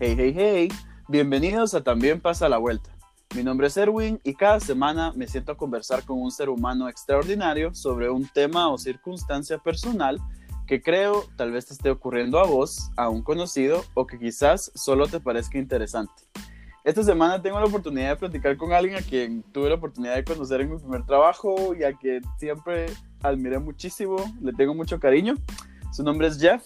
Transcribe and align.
Hey, 0.00 0.14
hey, 0.16 0.32
hey, 0.36 0.68
bienvenidos 1.08 1.74
a 1.74 1.82
También 1.82 2.20
pasa 2.20 2.48
la 2.48 2.58
vuelta. 2.58 2.88
Mi 3.34 3.42
nombre 3.42 3.66
es 3.66 3.76
Erwin 3.76 4.20
y 4.22 4.34
cada 4.34 4.60
semana 4.60 5.12
me 5.16 5.26
siento 5.26 5.50
a 5.50 5.56
conversar 5.56 6.04
con 6.04 6.22
un 6.22 6.30
ser 6.30 6.50
humano 6.50 6.88
extraordinario 6.88 7.74
sobre 7.74 8.08
un 8.08 8.28
tema 8.28 8.68
o 8.68 8.78
circunstancia 8.78 9.58
personal 9.58 10.20
que 10.68 10.80
creo 10.80 11.24
tal 11.34 11.50
vez 11.50 11.66
te 11.66 11.72
esté 11.72 11.90
ocurriendo 11.90 12.38
a 12.38 12.46
vos, 12.46 12.92
a 12.96 13.08
un 13.08 13.24
conocido 13.24 13.84
o 13.94 14.06
que 14.06 14.20
quizás 14.20 14.70
solo 14.76 15.08
te 15.08 15.18
parezca 15.18 15.58
interesante. 15.58 16.22
Esta 16.84 17.02
semana 17.02 17.42
tengo 17.42 17.58
la 17.58 17.66
oportunidad 17.66 18.10
de 18.10 18.16
platicar 18.18 18.56
con 18.56 18.72
alguien 18.72 18.98
a 18.98 19.02
quien 19.02 19.42
tuve 19.52 19.68
la 19.68 19.74
oportunidad 19.74 20.14
de 20.14 20.22
conocer 20.22 20.60
en 20.60 20.70
mi 20.70 20.78
primer 20.78 21.04
trabajo 21.06 21.74
y 21.74 21.82
a 21.82 21.92
quien 21.92 22.22
siempre 22.38 22.86
admiré 23.20 23.58
muchísimo, 23.58 24.16
le 24.40 24.52
tengo 24.52 24.76
mucho 24.76 25.00
cariño. 25.00 25.34
Su 25.90 26.04
nombre 26.04 26.28
es 26.28 26.38
Jeff, 26.38 26.62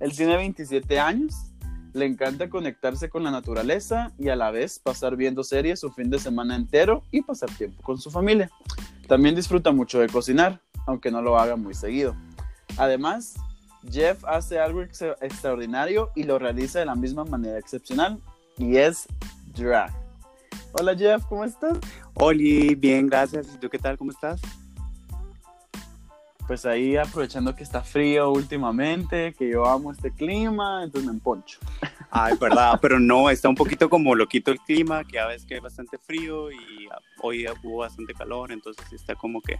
él 0.00 0.14
tiene 0.14 0.36
27 0.36 1.00
años, 1.00 1.53
le 1.94 2.06
encanta 2.06 2.50
conectarse 2.50 3.08
con 3.08 3.22
la 3.22 3.30
naturaleza 3.30 4.12
y 4.18 4.28
a 4.28 4.36
la 4.36 4.50
vez 4.50 4.80
pasar 4.80 5.16
viendo 5.16 5.44
series 5.44 5.84
un 5.84 5.94
fin 5.94 6.10
de 6.10 6.18
semana 6.18 6.56
entero 6.56 7.04
y 7.10 7.22
pasar 7.22 7.48
tiempo 7.50 7.82
con 7.82 7.98
su 7.98 8.10
familia. 8.10 8.50
También 9.06 9.36
disfruta 9.36 9.70
mucho 9.70 10.00
de 10.00 10.08
cocinar, 10.08 10.60
aunque 10.86 11.10
no 11.10 11.22
lo 11.22 11.38
haga 11.38 11.56
muy 11.56 11.72
seguido. 11.72 12.16
Además, 12.76 13.34
Jeff 13.88 14.24
hace 14.24 14.58
algo 14.58 14.82
extraordinario 14.82 16.10
y 16.16 16.24
lo 16.24 16.38
realiza 16.38 16.80
de 16.80 16.86
la 16.86 16.96
misma 16.96 17.24
manera 17.24 17.58
excepcional 17.58 18.20
y 18.58 18.76
es 18.76 19.06
drag. 19.56 19.92
Hola 20.72 20.96
Jeff, 20.96 21.24
¿cómo 21.28 21.44
estás? 21.44 21.78
Hola, 22.14 22.74
bien, 22.76 23.06
gracias. 23.06 23.54
¿Y 23.54 23.58
tú 23.58 23.68
qué 23.70 23.78
tal? 23.78 23.96
¿Cómo 23.96 24.10
estás? 24.10 24.40
Pues 26.46 26.66
ahí 26.66 26.96
aprovechando 26.96 27.54
que 27.56 27.62
está 27.62 27.82
frío 27.82 28.30
últimamente, 28.30 29.32
que 29.32 29.50
yo 29.50 29.64
amo 29.66 29.92
este 29.92 30.10
clima, 30.10 30.84
entonces 30.84 31.08
me 31.08 31.14
emponcho. 31.14 31.58
Ay, 32.10 32.36
verdad, 32.38 32.78
pero 32.82 33.00
no, 33.00 33.30
está 33.30 33.48
un 33.48 33.54
poquito 33.54 33.88
como 33.88 34.14
loquito 34.14 34.50
el 34.50 34.60
clima, 34.60 35.04
que 35.04 35.18
a 35.18 35.26
veces 35.26 35.46
que 35.46 35.54
hay 35.54 35.60
bastante 35.60 35.98
frío 35.98 36.52
y 36.52 36.88
hoy 37.22 37.46
hubo 37.62 37.78
bastante 37.78 38.12
calor, 38.12 38.52
entonces 38.52 38.84
está 38.92 39.14
como 39.14 39.40
que 39.40 39.58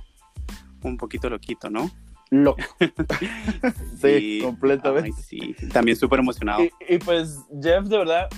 un 0.82 0.96
poquito 0.96 1.30
loquito, 1.30 1.70
¿no? 1.70 1.90
Loco. 2.30 2.62
sí, 4.00 4.40
completamente. 4.42 5.12
sí, 5.22 5.54
también 5.72 5.96
súper 5.96 6.18
emocionado. 6.18 6.62
y, 6.88 6.98
pues, 6.98 7.38
Jeff, 7.62 7.84
de 7.84 7.98
verdad, 7.98 8.28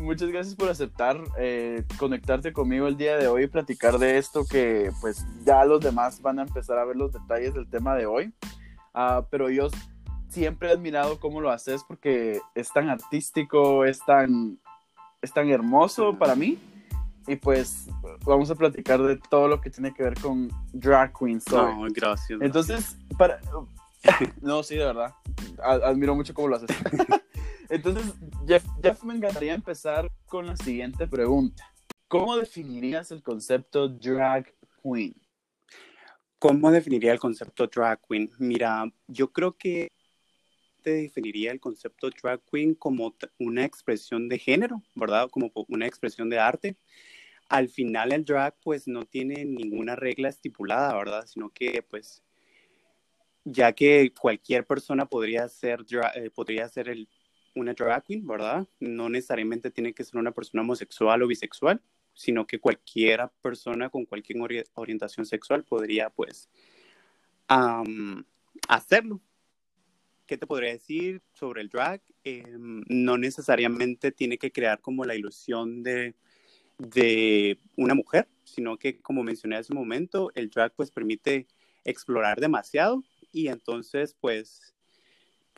muchas 0.00 0.28
gracias 0.28 0.54
por 0.54 0.68
aceptar 0.68 1.20
eh, 1.38 1.84
conectarte 1.98 2.52
conmigo 2.52 2.86
el 2.86 2.96
día 2.96 3.16
de 3.16 3.28
hoy 3.28 3.44
y 3.44 3.48
platicar 3.48 3.98
de 3.98 4.18
esto 4.18 4.44
que 4.44 4.90
pues 5.00 5.24
ya 5.44 5.64
los 5.64 5.80
demás 5.80 6.20
van 6.20 6.38
a 6.38 6.42
empezar 6.42 6.78
a 6.78 6.84
ver 6.84 6.96
los 6.96 7.12
detalles 7.12 7.54
del 7.54 7.68
tema 7.68 7.94
de 7.94 8.06
hoy. 8.06 8.32
Ah, 8.94 9.24
pero 9.30 9.48
yo 9.48 9.68
siempre 10.28 10.68
he 10.68 10.72
admirado 10.72 11.20
cómo 11.20 11.40
lo 11.40 11.50
haces 11.50 11.84
porque 11.84 12.40
es 12.54 12.72
tan 12.72 12.88
artístico, 12.88 13.84
es 13.84 14.04
tan, 14.04 14.58
es 15.20 15.32
tan 15.32 15.48
hermoso 15.50 16.18
para 16.18 16.34
mí. 16.34 16.58
Y 17.26 17.36
pues 17.36 17.86
vamos 18.24 18.50
a 18.50 18.56
platicar 18.56 19.00
de 19.00 19.16
todo 19.16 19.46
lo 19.46 19.60
que 19.60 19.70
tiene 19.70 19.94
que 19.94 20.02
ver 20.02 20.20
con 20.20 20.50
drag 20.72 21.12
queens. 21.16 21.48
No, 21.52 21.86
gracias. 21.90 22.40
Entonces, 22.42 22.96
para... 23.16 23.38
no, 24.40 24.62
sí, 24.64 24.74
de 24.76 24.86
verdad. 24.86 25.14
Admiro 25.62 26.16
mucho 26.16 26.34
cómo 26.34 26.48
lo 26.48 26.56
haces. 26.56 26.70
Entonces, 27.72 28.04
Jeff, 28.46 29.02
me 29.02 29.14
encantaría 29.14 29.54
empezar 29.54 30.06
con 30.26 30.46
la 30.46 30.58
siguiente 30.58 31.06
pregunta. 31.06 31.72
¿Cómo 32.06 32.36
definirías 32.36 33.10
el 33.12 33.22
concepto 33.22 33.88
drag 33.88 34.54
queen? 34.82 35.14
¿Cómo 36.38 36.70
definiría 36.70 37.12
el 37.12 37.18
concepto 37.18 37.66
drag 37.66 37.98
queen? 38.06 38.30
Mira, 38.38 38.92
yo 39.06 39.32
creo 39.32 39.56
que 39.56 39.90
te 40.82 40.90
definiría 40.90 41.50
el 41.50 41.60
concepto 41.60 42.10
drag 42.10 42.42
queen 42.44 42.74
como 42.74 43.16
una 43.38 43.64
expresión 43.64 44.28
de 44.28 44.38
género, 44.38 44.82
¿verdad? 44.94 45.30
Como 45.30 45.50
una 45.68 45.86
expresión 45.86 46.28
de 46.28 46.38
arte. 46.38 46.76
Al 47.48 47.70
final 47.70 48.12
el 48.12 48.26
drag 48.26 48.54
pues 48.62 48.86
no 48.86 49.06
tiene 49.06 49.46
ninguna 49.46 49.96
regla 49.96 50.28
estipulada, 50.28 50.94
¿verdad? 50.94 51.24
Sino 51.24 51.48
que 51.48 51.82
pues 51.82 52.22
ya 53.44 53.72
que 53.72 54.12
cualquier 54.12 54.66
persona 54.66 55.06
podría 55.06 55.48
ser, 55.48 55.86
eh, 56.16 56.28
podría 56.28 56.68
ser 56.68 56.90
el 56.90 57.08
una 57.54 57.74
drag 57.74 58.04
queen, 58.04 58.26
¿verdad? 58.26 58.66
No 58.80 59.08
necesariamente 59.08 59.70
tiene 59.70 59.92
que 59.92 60.04
ser 60.04 60.18
una 60.18 60.32
persona 60.32 60.62
homosexual 60.62 61.22
o 61.22 61.26
bisexual, 61.26 61.82
sino 62.14 62.46
que 62.46 62.60
cualquier 62.60 63.30
persona 63.40 63.88
con 63.88 64.04
cualquier 64.04 64.38
orientación 64.74 65.26
sexual 65.26 65.64
podría, 65.64 66.10
pues, 66.10 66.48
hacerlo. 68.68 69.20
¿Qué 70.26 70.38
te 70.38 70.46
podría 70.46 70.72
decir 70.72 71.20
sobre 71.32 71.60
el 71.62 71.68
drag? 71.68 72.02
Em, 72.24 72.82
no 72.88 73.18
necesariamente 73.18 74.12
tiene 74.12 74.38
que 74.38 74.52
crear 74.52 74.80
como 74.80 75.04
la 75.04 75.14
ilusión 75.14 75.82
de, 75.82 76.14
de 76.78 77.58
una 77.76 77.94
mujer, 77.94 78.28
sino 78.44 78.78
que, 78.78 79.00
como 79.00 79.22
mencioné 79.22 79.56
hace 79.56 79.72
un 79.72 79.78
momento, 79.78 80.30
el 80.34 80.48
drag 80.48 80.74
pues 80.74 80.90
permite 80.90 81.46
explorar 81.84 82.40
demasiado 82.40 83.02
y 83.32 83.48
entonces, 83.48 84.16
pues, 84.20 84.74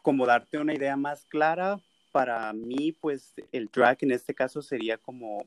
como 0.04 0.26
darte 0.26 0.58
una 0.58 0.74
idea 0.74 0.98
más 0.98 1.24
clara, 1.24 1.80
para 2.12 2.52
mí, 2.52 2.92
pues 2.92 3.32
el 3.52 3.70
drag 3.72 3.96
en 4.02 4.10
este 4.10 4.34
caso 4.34 4.60
sería 4.60 4.98
como 4.98 5.46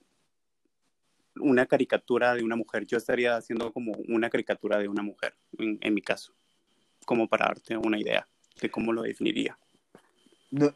una 1.35 1.67
caricatura 1.67 2.33
de 2.33 2.43
una 2.43 2.55
mujer. 2.55 2.87
Yo 2.87 2.97
estaría 2.97 3.35
haciendo 3.35 3.71
como 3.71 3.91
una 4.07 4.31
caricatura 4.31 4.79
de 4.79 4.87
una 4.87 5.03
mujer, 5.03 5.35
en, 5.59 5.93
mi 5.93 6.01
caso, 6.01 6.33
como 7.05 7.27
para 7.27 7.45
darte 7.45 7.77
una 7.77 7.99
idea 7.99 8.27
de 8.59 8.71
cómo 8.71 8.93
lo 8.93 9.03
definiría. 9.03 9.59
No, 10.49 10.73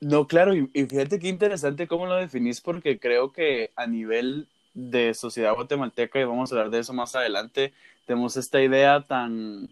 no 0.00 0.28
claro, 0.28 0.54
y, 0.54 0.70
y 0.72 0.86
fíjate 0.86 1.18
qué 1.18 1.26
interesante 1.26 1.88
cómo 1.88 2.06
lo 2.06 2.14
definís, 2.14 2.60
porque 2.60 3.00
creo 3.00 3.32
que 3.32 3.72
a 3.74 3.88
nivel 3.88 4.46
de 4.74 5.12
sociedad 5.14 5.56
guatemalteca, 5.56 6.20
y 6.20 6.24
vamos 6.24 6.52
a 6.52 6.54
hablar 6.54 6.70
de 6.70 6.78
eso 6.78 6.92
más 6.92 7.16
adelante, 7.16 7.72
tenemos 8.06 8.36
esta 8.36 8.62
idea 8.62 9.04
tan 9.08 9.68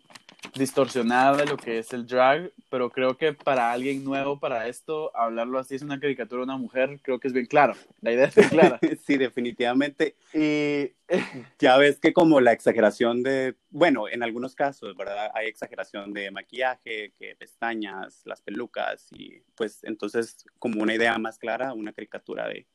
distorsionada 0.55 1.37
de 1.37 1.47
lo 1.47 1.57
que 1.57 1.79
es 1.79 1.93
el 1.93 2.07
drag, 2.07 2.53
pero 2.69 2.91
creo 2.91 3.17
que 3.17 3.33
para 3.33 3.73
alguien 3.73 4.05
nuevo 4.05 4.39
para 4.39 4.69
esto, 4.69 5.15
hablarlo 5.17 5.59
así 5.59 5.75
es 5.75 5.83
una 5.83 6.01
caricatura 6.01 6.41
de 6.41 6.45
una 6.45 6.57
mujer, 6.57 6.99
creo 7.03 7.19
que 7.21 7.29
es 7.29 7.35
bien 7.35 7.47
claro. 7.47 7.75
La 8.01 8.13
idea 8.13 8.27
es 8.27 8.35
bien 8.35 8.49
clara. 8.49 8.81
sí, 9.07 9.17
definitivamente. 9.17 10.17
Y 10.33 10.93
ya 11.59 11.77
ves 11.77 11.99
que 11.99 12.13
como 12.13 12.41
la 12.41 12.53
exageración 12.53 13.23
de, 13.23 13.57
bueno, 13.71 14.09
en 14.09 14.23
algunos 14.23 14.55
casos, 14.55 14.97
¿verdad? 14.97 15.31
Hay 15.35 15.47
exageración 15.47 16.13
de 16.13 16.31
maquillaje, 16.31 17.13
que 17.19 17.37
pestañas, 17.37 18.23
las 18.25 18.41
pelucas, 18.41 19.09
y 19.13 19.43
pues 19.55 19.85
entonces 19.85 20.45
como 20.59 20.83
una 20.83 20.95
idea 20.95 21.19
más 21.19 21.39
clara, 21.39 21.73
una 21.73 21.93
caricatura 21.93 22.49
de, 22.49 22.67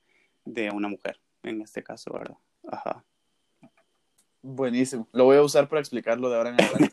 de 0.46 0.70
una 0.72 0.88
mujer, 0.88 1.20
en 1.44 1.62
este 1.62 1.84
caso, 1.84 2.14
¿verdad? 2.14 2.38
Ajá. 2.68 3.03
Buenísimo. 4.48 5.10
Lo 5.12 5.24
voy 5.24 5.38
a 5.38 5.42
usar 5.42 5.68
para 5.68 5.80
explicarlo 5.80 6.30
de 6.30 6.38
ahora 6.38 6.50
en 6.52 6.62
adelante. 6.62 6.92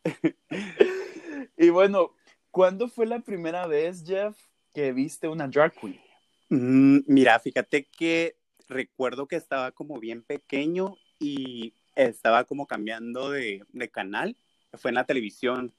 y 1.56 1.70
bueno, 1.70 2.16
¿cuándo 2.50 2.88
fue 2.88 3.06
la 3.06 3.20
primera 3.20 3.68
vez, 3.68 4.02
Jeff, 4.04 4.36
que 4.74 4.92
viste 4.92 5.28
una 5.28 5.46
drag 5.46 5.72
queen? 5.72 6.00
Mm, 6.48 7.02
mira, 7.06 7.38
fíjate 7.38 7.84
que 7.84 8.36
recuerdo 8.68 9.28
que 9.28 9.36
estaba 9.36 9.70
como 9.70 10.00
bien 10.00 10.24
pequeño 10.24 10.96
y 11.20 11.74
estaba 11.94 12.42
como 12.42 12.66
cambiando 12.66 13.30
de, 13.30 13.62
de 13.68 13.88
canal. 13.88 14.36
Fue 14.72 14.90
en 14.90 14.96
la 14.96 15.04
televisión. 15.04 15.72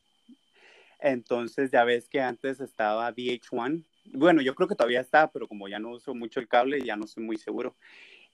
Entonces 1.02 1.72
ya 1.72 1.84
ves 1.84 2.08
que 2.08 2.22
antes 2.22 2.62
estaba 2.62 3.12
VH1. 3.12 3.84
Bueno, 4.13 4.42
yo 4.42 4.56
creo 4.56 4.69
que 4.69 4.75
todavía 4.75 5.02
está, 5.02 5.30
pero 5.30 5.50
como 5.50 5.68
ya 5.68 5.80
no 5.80 5.90
uso 5.90 6.16
mucho 6.16 6.40
el 6.40 6.48
cable, 6.48 6.81
ya 6.81 6.96
no 6.96 7.06
soy 7.06 7.22
muy 7.22 7.36
seguro. 7.36 7.75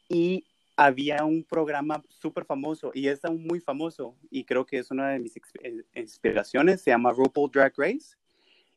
Y 0.07 0.45
había 0.77 1.25
un 1.25 1.43
programa 1.43 2.03
súper 2.07 2.45
famoso 2.45 2.91
y 2.93 3.07
es 3.07 3.25
aún 3.25 3.43
muy 3.45 3.59
famoso 3.59 4.15
y 4.29 4.43
creo 4.43 4.65
que 4.65 4.77
es 4.77 4.91
una 4.91 5.09
de 5.09 5.19
mis 5.19 5.35
eh, 5.35 5.83
inspiraciones, 5.95 6.81
se 6.81 6.91
llama 6.91 7.11
RuPaul 7.11 7.49
Drag 7.51 7.73
Race 7.75 8.15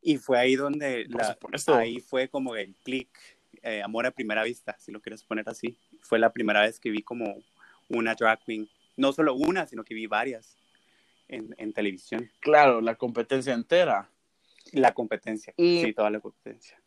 y 0.00 0.16
fue 0.16 0.38
ahí 0.38 0.56
donde 0.56 1.04
la, 1.08 1.38
ahí 1.76 2.00
fue 2.00 2.28
como 2.28 2.56
el 2.56 2.74
click, 2.76 3.10
eh, 3.62 3.82
amor 3.82 4.06
a 4.06 4.12
primera 4.12 4.42
vista, 4.42 4.74
si 4.78 4.90
lo 4.90 5.02
quieres 5.02 5.22
poner 5.22 5.46
así. 5.46 5.76
Fue 6.00 6.18
la 6.18 6.32
primera 6.32 6.62
vez 6.62 6.80
que 6.80 6.90
vi 6.90 7.02
como 7.02 7.42
una 7.90 8.14
drag 8.14 8.42
queen, 8.44 8.66
no 8.96 9.12
solo 9.12 9.34
una, 9.34 9.66
sino 9.66 9.84
que 9.84 9.92
vi 9.92 10.06
varias 10.06 10.56
en, 11.28 11.54
en 11.58 11.74
televisión. 11.74 12.30
Claro, 12.40 12.80
la 12.80 12.94
competencia 12.94 13.52
entera. 13.52 14.10
La 14.72 14.94
competencia, 14.94 15.52
sí, 15.56 15.92
toda 15.94 16.10
la 16.10 16.20
competencia. 16.20 16.80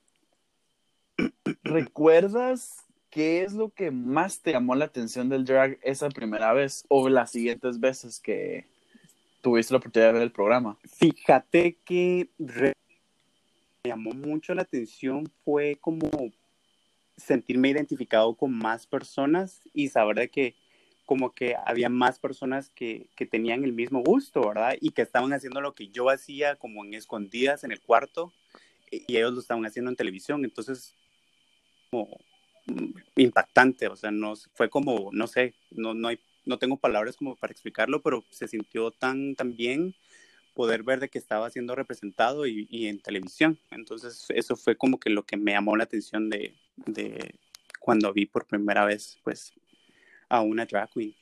¿Recuerdas 1.63 2.82
¿qué 3.13 3.43
es 3.43 3.53
lo 3.53 3.69
que 3.69 3.91
más 3.91 4.41
te 4.41 4.53
llamó 4.53 4.73
la 4.73 4.85
atención 4.85 5.29
del 5.29 5.45
drag 5.45 5.77
esa 5.83 6.09
primera 6.09 6.51
vez 6.51 6.83
o 6.87 7.09
las 7.09 7.29
siguientes 7.31 7.79
veces 7.79 8.19
que 8.19 8.65
tuviste 9.41 9.71
la 9.71 9.77
oportunidad 9.77 10.09
de 10.09 10.13
ver 10.13 10.23
el 10.23 10.31
programa? 10.31 10.79
Fíjate 10.83 11.77
que 11.85 12.27
me 12.39 12.73
llamó 13.83 14.13
mucho 14.13 14.55
la 14.55 14.63
atención 14.63 15.31
fue 15.45 15.77
como 15.79 16.09
sentirme 17.15 17.69
identificado 17.69 18.33
con 18.33 18.51
más 18.51 18.87
personas 18.87 19.61
y 19.75 19.89
saber 19.89 20.15
de 20.17 20.29
que 20.29 20.55
como 21.05 21.33
que 21.33 21.55
había 21.67 21.89
más 21.89 22.17
personas 22.17 22.71
que, 22.71 23.09
que, 23.15 23.27
tenían 23.27 23.63
el 23.63 23.73
mismo 23.73 24.01
gusto, 24.01 24.47
¿verdad? 24.47 24.75
Y 24.81 24.91
que 24.91 25.03
estaban 25.03 25.33
haciendo 25.33 25.61
lo 25.61 25.75
que 25.75 25.89
yo 25.89 26.09
hacía 26.09 26.55
como 26.55 26.83
en 26.83 26.95
escondidas 26.95 27.63
en 27.63 27.73
el 27.73 27.81
cuarto 27.81 28.33
y 28.89 29.17
ellos 29.17 29.33
lo 29.33 29.39
estaban 29.39 29.65
haciendo 29.65 29.91
en 29.91 29.97
televisión, 29.97 30.43
entonces 30.45 30.95
como 31.91 32.17
impactante, 33.15 33.87
o 33.87 33.95
sea, 33.95 34.11
no, 34.11 34.33
fue 34.53 34.69
como, 34.69 35.09
no 35.11 35.27
sé, 35.27 35.53
no, 35.71 35.93
no, 35.93 36.07
hay, 36.07 36.19
no 36.45 36.57
tengo 36.57 36.77
palabras 36.77 37.17
como 37.17 37.35
para 37.35 37.51
explicarlo, 37.51 38.01
pero 38.01 38.23
se 38.29 38.47
sintió 38.47 38.91
tan, 38.91 39.35
tan 39.35 39.55
bien 39.55 39.95
poder 40.53 40.83
ver 40.83 40.99
de 40.99 41.09
que 41.09 41.17
estaba 41.17 41.49
siendo 41.49 41.75
representado 41.75 42.45
y, 42.45 42.67
y, 42.69 42.87
en 42.87 42.99
televisión. 42.99 43.57
Entonces, 43.71 44.25
eso 44.29 44.55
fue 44.55 44.75
como 44.75 44.99
que 44.99 45.09
lo 45.09 45.23
que 45.23 45.35
me 45.35 45.51
llamó 45.51 45.75
la 45.75 45.85
atención 45.85 46.29
de, 46.29 46.53
de 46.75 47.35
cuando 47.79 48.13
vi 48.13 48.25
por 48.25 48.45
primera 48.45 48.85
vez, 48.85 49.17
pues, 49.23 49.53
a 50.29 50.41
una 50.41 50.65
drag 50.65 50.89
queen. 50.91 51.15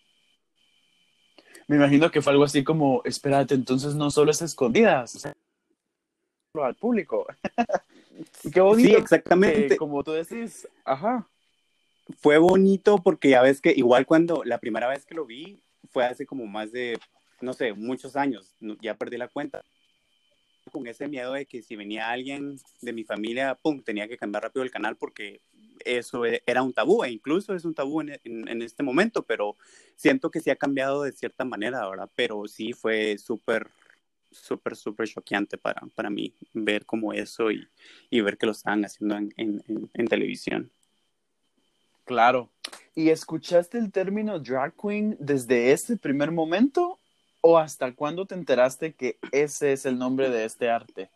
Me 1.68 1.78
imagino 1.78 2.12
que 2.12 2.22
fue 2.22 2.34
algo 2.34 2.44
así 2.44 2.64
como, 2.64 3.02
espérate, 3.06 3.56
entonces 3.56 3.96
no 3.96 4.12
solo 4.12 4.32
es 4.32 4.42
escondidas, 4.42 5.16
o 5.16 5.20
sea, 5.20 5.34
al 6.62 6.76
público. 6.76 7.26
y 8.44 8.52
qué 8.52 8.60
bonito. 8.60 8.90
Sí, 8.90 8.96
exactamente. 8.96 9.78
como 9.78 10.04
tú 10.04 10.12
decís, 10.12 10.68
ajá. 10.84 11.28
Fue 12.20 12.38
bonito 12.38 12.98
porque 12.98 13.30
ya 13.30 13.42
ves 13.42 13.62
que 13.62 13.72
igual 13.72 14.06
cuando 14.06 14.44
la 14.44 14.60
primera 14.60 14.88
vez 14.88 15.06
que 15.06 15.16
lo 15.16 15.26
vi 15.26 15.62
fue 15.90 16.06
hace 16.06 16.26
como 16.26 16.46
más 16.48 16.72
de, 16.72 16.98
no 17.42 17.54
sé, 17.54 17.74
muchos 17.74 18.16
años, 18.16 18.56
ya 18.82 18.96
perdí 18.96 19.18
la 19.18 19.28
cuenta. 19.28 19.64
Con 20.72 20.88
ese 20.88 21.08
miedo 21.08 21.34
de 21.34 21.46
que 21.46 21.62
si 21.64 21.76
venía 21.76 22.10
alguien 22.10 22.58
de 22.82 22.94
mi 22.94 23.04
familia, 23.04 23.56
pum, 23.56 23.82
tenía 23.82 24.08
que 24.08 24.18
cambiar 24.18 24.44
rápido 24.44 24.64
el 24.64 24.72
canal 24.72 24.96
porque 24.96 25.42
eso 25.86 26.26
e, 26.26 26.44
era 26.46 26.62
un 26.64 26.74
tabú, 26.74 27.04
e 27.04 27.12
incluso 27.12 27.54
es 27.54 27.66
un 27.66 27.74
tabú 27.74 28.02
en, 28.02 28.62
este 28.62 28.84
momento, 28.84 29.24
pero 29.24 29.56
siento 29.96 30.30
que 30.30 30.40
sí 30.40 30.50
ha 30.50 30.56
cambiado 30.56 31.04
de 31.04 31.12
cierta 31.12 31.46
manera, 31.46 31.88
¿verdad? 31.90 32.10
Pero 32.16 32.48
sí 32.48 32.74
fue 32.74 33.18
súper, 33.18 33.68
súper, 34.32 34.76
súper 34.76 35.08
choqueante 35.08 35.58
para, 35.58 35.82
para 35.96 36.10
mí 36.10 36.34
ver 36.54 36.86
como 36.86 37.14
eso 37.14 37.52
y, 37.52 37.68
y 38.10 38.22
ver 38.22 38.38
que 38.38 38.46
lo 38.46 38.52
estaban 38.52 38.86
haciendo 38.86 39.18
en, 39.18 39.34
en, 39.38 40.08
televisión. 40.08 40.72
Claro. 42.04 42.52
¿Y 42.94 43.10
escuchaste 43.10 43.78
el 43.78 43.92
término 43.92 44.40
drag 44.40 44.74
queen 44.76 45.16
desde 45.20 45.72
ese 45.72 45.98
primer 45.98 46.32
momento 46.32 47.00
o 47.42 47.58
hasta 47.58 47.94
cuándo 47.94 48.26
te 48.26 48.36
enteraste 48.36 48.94
que 48.94 49.18
ese 49.32 49.74
es 49.74 49.86
el 49.86 49.98
nombre 49.98 50.30
de 50.30 50.46
este 50.46 50.70
arte? 50.70 51.10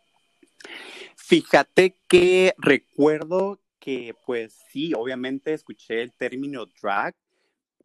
Fíjate 1.16 1.96
que 2.08 2.54
recuerdo 2.58 3.60
que 3.78 4.14
pues 4.24 4.56
sí, 4.70 4.92
obviamente 4.94 5.52
escuché 5.52 6.02
el 6.02 6.12
término 6.12 6.66
drag, 6.80 7.14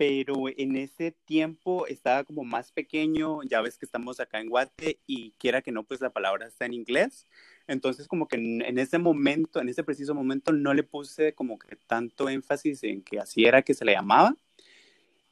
pero 0.01 0.45
en 0.57 0.77
ese 0.77 1.11
tiempo 1.11 1.85
estaba 1.85 2.23
como 2.23 2.43
más 2.43 2.71
pequeño, 2.71 3.43
ya 3.43 3.61
ves 3.61 3.77
que 3.77 3.85
estamos 3.85 4.19
acá 4.19 4.39
en 4.39 4.49
Guate 4.49 4.97
y 5.05 5.29
quiera 5.37 5.61
que 5.61 5.71
no, 5.71 5.83
pues 5.83 6.01
la 6.01 6.09
palabra 6.09 6.47
está 6.47 6.65
en 6.65 6.73
inglés, 6.73 7.27
entonces 7.67 8.07
como 8.07 8.27
que 8.27 8.37
en, 8.37 8.79
ese 8.79 8.97
momento, 8.97 9.61
en 9.61 9.69
ese 9.69 9.83
preciso 9.83 10.15
momento 10.15 10.53
no 10.53 10.73
le 10.73 10.81
puse 10.81 11.35
como 11.35 11.59
que 11.59 11.75
tanto 11.75 12.29
énfasis 12.29 12.81
en 12.81 13.03
que 13.03 13.19
así 13.19 13.45
era 13.45 13.61
que 13.61 13.75
se 13.75 13.85
le 13.85 13.93
llamaba 13.93 14.35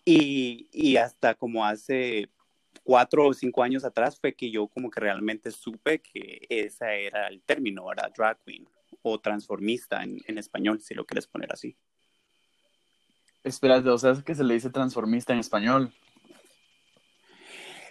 y, 0.05 0.67
y 0.71 0.97
hasta 0.97 1.33
como 1.33 1.65
hace 1.65 2.29
cuatro 2.83 3.25
o 3.25 3.33
cinco 3.33 3.63
años 3.63 3.83
atrás 3.83 4.19
fue 4.19 4.35
que 4.35 4.51
yo 4.51 4.67
como 4.67 4.91
que 4.91 4.99
realmente 4.99 5.49
supe 5.49 5.99
que 5.99 6.45
ese 6.47 7.07
era 7.07 7.27
el 7.27 7.41
término, 7.41 7.87
¿verdad? 7.87 8.13
Drag 8.15 8.37
queen 8.45 8.67
o 9.01 9.19
transformista 9.19 10.03
en, 10.03 10.19
en 10.27 10.37
español, 10.37 10.79
si 10.79 10.93
lo 10.93 11.07
quieres 11.07 11.25
poner 11.25 11.51
así. 11.51 11.75
Espérate, 13.43 13.89
o 13.89 13.97
sea, 13.97 14.11
es 14.11 14.23
que 14.23 14.35
se 14.35 14.43
le 14.43 14.53
dice 14.53 14.69
transformista 14.69 15.33
en 15.33 15.39
español. 15.39 15.93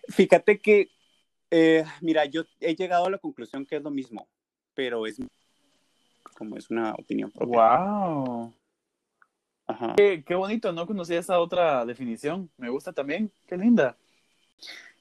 Fíjate 0.08 0.58
que, 0.58 0.90
eh, 1.50 1.84
mira, 2.00 2.24
yo 2.26 2.44
he 2.60 2.74
llegado 2.74 3.06
a 3.06 3.10
la 3.10 3.18
conclusión 3.18 3.66
que 3.66 3.76
es 3.76 3.82
lo 3.82 3.90
mismo, 3.90 4.28
pero 4.74 5.06
es 5.06 5.18
como 6.36 6.56
es 6.56 6.70
una 6.70 6.92
opinión 6.94 7.30
propia. 7.30 7.78
¡Wow! 7.78 8.54
Ajá. 9.66 9.94
Qué, 9.96 10.24
qué 10.26 10.34
bonito, 10.34 10.72
no 10.72 10.86
conocía 10.86 11.18
esa 11.18 11.40
otra 11.40 11.84
definición. 11.84 12.50
Me 12.56 12.70
gusta 12.70 12.92
también, 12.92 13.30
qué 13.46 13.56
linda. 13.56 13.96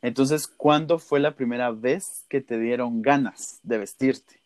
Entonces, 0.02 0.48
¿cuándo 0.48 1.00
fue 1.00 1.20
la 1.20 1.36
primera 1.36 1.72
vez 1.72 2.26
que 2.30 2.42
te 2.42 2.60
dieron 2.60 3.02
ganas 3.02 3.60
de 3.64 3.78
vestirte? 3.78 4.40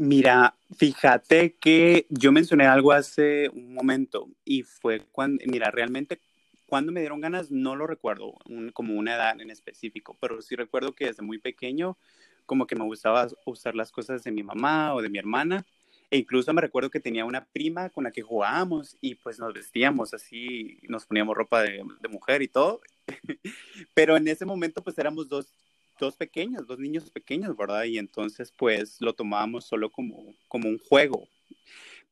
Mira, 0.00 0.54
fíjate 0.76 1.56
que 1.56 2.06
yo 2.08 2.30
mencioné 2.30 2.66
algo 2.66 2.92
hace 2.92 3.48
un 3.48 3.74
momento 3.74 4.28
y 4.44 4.62
fue 4.62 5.00
cuando, 5.10 5.42
mira, 5.44 5.72
realmente 5.72 6.20
cuando 6.68 6.92
me 6.92 7.00
dieron 7.00 7.20
ganas 7.20 7.50
no 7.50 7.74
lo 7.74 7.84
recuerdo 7.84 8.34
como 8.74 8.94
una 8.94 9.16
edad 9.16 9.40
en 9.40 9.50
específico, 9.50 10.16
pero 10.20 10.40
sí 10.40 10.54
recuerdo 10.54 10.92
que 10.94 11.06
desde 11.06 11.24
muy 11.24 11.38
pequeño 11.38 11.98
como 12.46 12.68
que 12.68 12.76
me 12.76 12.84
gustaba 12.84 13.26
usar 13.44 13.74
las 13.74 13.90
cosas 13.90 14.22
de 14.22 14.30
mi 14.30 14.44
mamá 14.44 14.94
o 14.94 15.02
de 15.02 15.08
mi 15.10 15.18
hermana. 15.18 15.66
E 16.12 16.18
incluso 16.18 16.54
me 16.54 16.62
recuerdo 16.62 16.90
que 16.90 17.00
tenía 17.00 17.24
una 17.24 17.46
prima 17.46 17.90
con 17.90 18.04
la 18.04 18.12
que 18.12 18.22
jugábamos 18.22 18.96
y 19.00 19.16
pues 19.16 19.40
nos 19.40 19.52
vestíamos 19.52 20.14
así, 20.14 20.78
nos 20.88 21.06
poníamos 21.06 21.36
ropa 21.36 21.62
de, 21.62 21.82
de 22.00 22.08
mujer 22.08 22.40
y 22.42 22.48
todo. 22.48 22.80
Pero 23.94 24.16
en 24.16 24.28
ese 24.28 24.46
momento 24.46 24.80
pues 24.80 24.96
éramos 24.96 25.28
dos 25.28 25.52
dos 25.98 26.16
pequeños, 26.16 26.66
dos 26.66 26.78
niños 26.78 27.10
pequeños, 27.10 27.56
¿verdad? 27.56 27.84
Y 27.84 27.98
entonces 27.98 28.52
pues 28.56 29.00
lo 29.00 29.14
tomábamos 29.14 29.64
solo 29.64 29.90
como, 29.90 30.34
como 30.48 30.68
un 30.68 30.78
juego. 30.78 31.28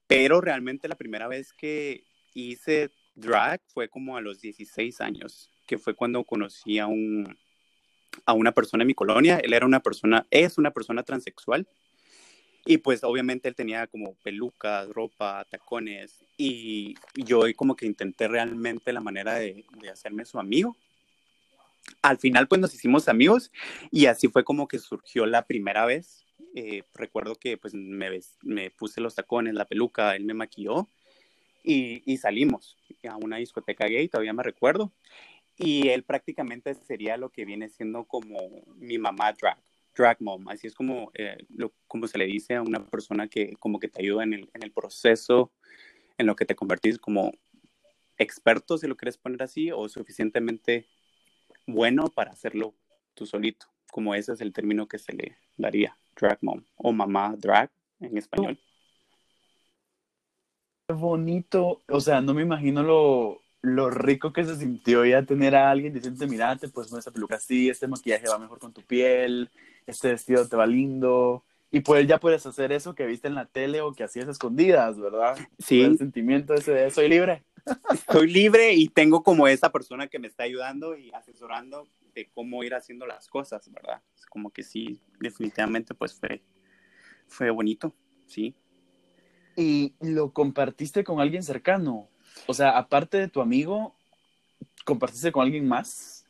Pero 0.07 0.41
realmente 0.41 0.89
la 0.89 0.95
primera 0.95 1.29
vez 1.29 1.53
que 1.53 2.05
hice 2.35 2.91
drag 3.15 3.61
fue 3.69 3.89
como 3.89 4.17
a 4.17 4.21
los 4.21 4.41
16 4.41 5.01
años, 5.01 5.51
que 5.67 5.79
fue 5.79 5.95
cuando 5.95 6.23
conocí 6.25 6.79
a, 6.79 6.87
un, 6.87 7.37
a 8.25 8.33
una 8.33 8.53
persona 8.53 8.83
en 8.83 8.89
mi 8.89 8.95
colonia. 8.95 9.39
Él 9.43 9.53
era 9.53 9.67
una 9.67 9.81
persona, 9.81 10.27
es 10.31 10.59
una 10.59 10.71
persona 10.71 11.03
transexual. 11.03 11.67
Y 12.69 12.79
pues 12.79 13.05
obviamente 13.05 13.49
él 13.49 13.55
tenía 13.55 13.87
como 13.87 14.15
pelucas, 14.25 14.89
ropa, 14.89 15.45
tacones. 15.49 16.25
Y 16.37 16.95
yo 17.15 17.43
como 17.55 17.77
que 17.77 17.87
intenté 17.87 18.27
realmente 18.27 18.93
la 18.93 19.01
manera 19.01 19.35
de, 19.35 19.65
de 19.81 19.89
hacerme 19.89 20.25
su 20.25 20.39
amigo 20.39 20.77
al 22.03 22.19
final 22.19 22.49
pues 22.49 22.61
nos 22.61 22.75
hicimos 22.75 23.09
amigos 23.09 23.51
y 23.91 24.07
así 24.07 24.29
fue 24.29 24.45
como 24.45 24.69
que 24.69 24.79
surgió 24.79 25.27
la 25.27 25.47
primera 25.47 25.85
vez. 25.87 26.25
Eh, 26.55 26.83
recuerdo 26.95 27.35
que 27.35 27.57
pues 27.57 27.75
me, 27.75 28.21
me, 28.43 28.71
puse 28.71 29.01
los 29.01 29.15
tacones, 29.15 29.55
la 29.55 29.67
peluca, 29.67 30.17
él 30.17 30.25
me 30.25 30.35
maquilló 30.35 30.89
y, 31.63 32.03
y, 32.11 32.17
salimos 32.19 32.77
a 33.09 33.17
una 33.17 33.37
discoteca 33.37 33.87
gay, 33.87 34.09
todavía 34.09 34.33
me 34.33 34.43
recuerdo. 34.43 34.93
Y 35.59 35.89
él 35.89 36.03
prácticamente 36.05 36.75
sería 36.75 37.17
lo 37.17 37.31
que 37.31 37.45
viene 37.45 37.69
siendo 37.69 38.05
como 38.05 38.39
mi 38.77 38.99
mamá 38.99 39.33
drag, 39.33 39.59
drag 39.97 40.21
mom. 40.21 40.49
Así 40.49 40.67
es 40.67 40.75
como, 40.75 41.11
eh, 41.15 41.39
lo, 41.49 41.73
como 41.87 42.07
se 42.07 42.19
le 42.19 42.27
dice 42.27 42.55
a 42.55 42.63
una 42.63 42.85
persona 42.85 43.29
que 43.29 43.55
como 43.59 43.79
que 43.79 43.89
te 43.89 44.03
ayuda 44.03 44.23
en 44.25 44.35
el, 44.35 44.51
en 44.53 44.63
el 44.63 44.71
proceso, 44.71 45.53
en 46.19 46.27
lo 46.27 46.37
que 46.37 46.45
te 46.45 46.55
convertís 46.55 46.99
como 46.99 47.33
experto, 48.19 48.79
si 48.79 48.87
lo 48.87 48.97
quieres 48.97 49.19
poner 49.19 49.43
así, 49.43 49.71
o 49.73 49.89
suficientemente 49.89 50.87
bueno 51.67 52.09
para 52.09 52.33
hacerlo 52.33 52.75
tú 53.15 53.27
solito, 53.27 53.67
como 53.91 54.15
ese 54.15 54.33
es 54.33 54.41
el 54.41 54.53
término 54.53 54.87
que 54.87 54.99
se 54.99 55.13
le 55.13 55.37
daría, 55.57 55.97
drag 56.19 56.39
mom 56.43 56.65
o 56.77 56.93
mamá 56.93 57.35
drag 57.37 57.71
en 58.01 58.17
español. 58.19 58.59
Qué 60.89 60.95
bonito, 60.95 61.83
o 61.89 62.01
sea, 62.01 62.21
no 62.21 62.33
me 62.33 62.43
imagino 62.43 62.83
lo, 62.83 63.43
lo 63.63 63.91
rico 63.91 64.33
que 64.33 64.45
se 64.45 64.57
sintió 64.57 65.05
ya 65.05 65.25
tener 65.25 65.57
a 65.57 65.71
alguien 65.71 65.93
diciendo, 65.93 66.27
mirate, 66.29 66.69
pues 66.69 66.89
con 66.89 66.99
esa 66.99 67.11
peluca 67.11 67.37
así, 67.37 67.69
este 67.69 67.89
maquillaje 67.89 68.29
va 68.29 68.39
mejor 68.39 68.61
con 68.61 68.73
tu 68.73 68.83
piel, 68.83 69.51
este 69.87 70.11
vestido 70.11 70.49
te 70.49 70.57
va 70.57 70.67
lindo, 70.67 71.45
y 71.71 71.81
pues 71.81 72.07
ya 72.07 72.19
puedes 72.19 72.47
hacer 72.47 72.73
eso 72.73 72.95
que 72.95 73.07
viste 73.07 73.29
en 73.29 73.35
la 73.35 73.47
tele 73.47 73.81
o 73.81 73.93
que 73.93 74.05
hacías 74.05 74.29
escondidas, 74.29 74.99
¿verdad? 74.99 75.37
Sí. 75.59 75.83
El 75.83 75.99
sentimiento 75.99 76.55
ese 76.55 76.73
de 76.73 76.91
soy 76.91 77.09
libre. 77.09 77.43
Soy 78.11 78.31
libre 78.31 78.75
y 78.75 78.89
tengo 78.89 79.23
como 79.23 79.49
esa 79.49 79.71
persona 79.71 80.09
que 80.09 80.19
me 80.19 80.29
está 80.29 80.45
ayudando 80.45 80.97
y 80.97 81.11
asesorando 81.13 81.87
de 82.15 82.29
cómo 82.31 82.63
ir 82.65 82.75
haciendo 82.75 83.07
las 83.07 83.29
cosas, 83.29 83.71
¿verdad? 83.71 84.03
Como 84.31 84.51
que 84.51 84.63
sí, 84.63 85.01
definitivamente 85.21 85.95
pues 85.95 86.15
fue, 86.15 86.43
fue 87.27 87.51
bonito, 87.51 87.95
sí. 88.27 88.55
¿Y 89.57 89.95
lo 90.01 90.33
compartiste 90.33 91.05
con 91.05 91.21
alguien 91.21 91.43
cercano? 91.43 92.09
O 92.47 92.55
sea, 92.55 92.77
aparte 92.77 93.19
de 93.19 93.29
tu 93.29 93.41
amigo, 93.41 93.97
¿compartiste 94.85 95.33
con 95.33 95.45
alguien 95.45 95.67
más 95.67 96.27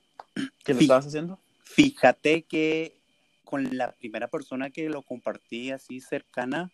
que 0.65 0.75
lo 0.75 0.81
estabas 0.81 1.07
haciendo? 1.07 1.39
Fíjate 1.63 2.43
que 2.43 2.97
con 3.45 3.77
la 3.77 3.93
primera 3.93 4.29
persona 4.29 4.71
que 4.71 4.89
lo 4.89 5.03
compartí 5.03 5.71
así 5.71 6.01
cercana 6.01 6.71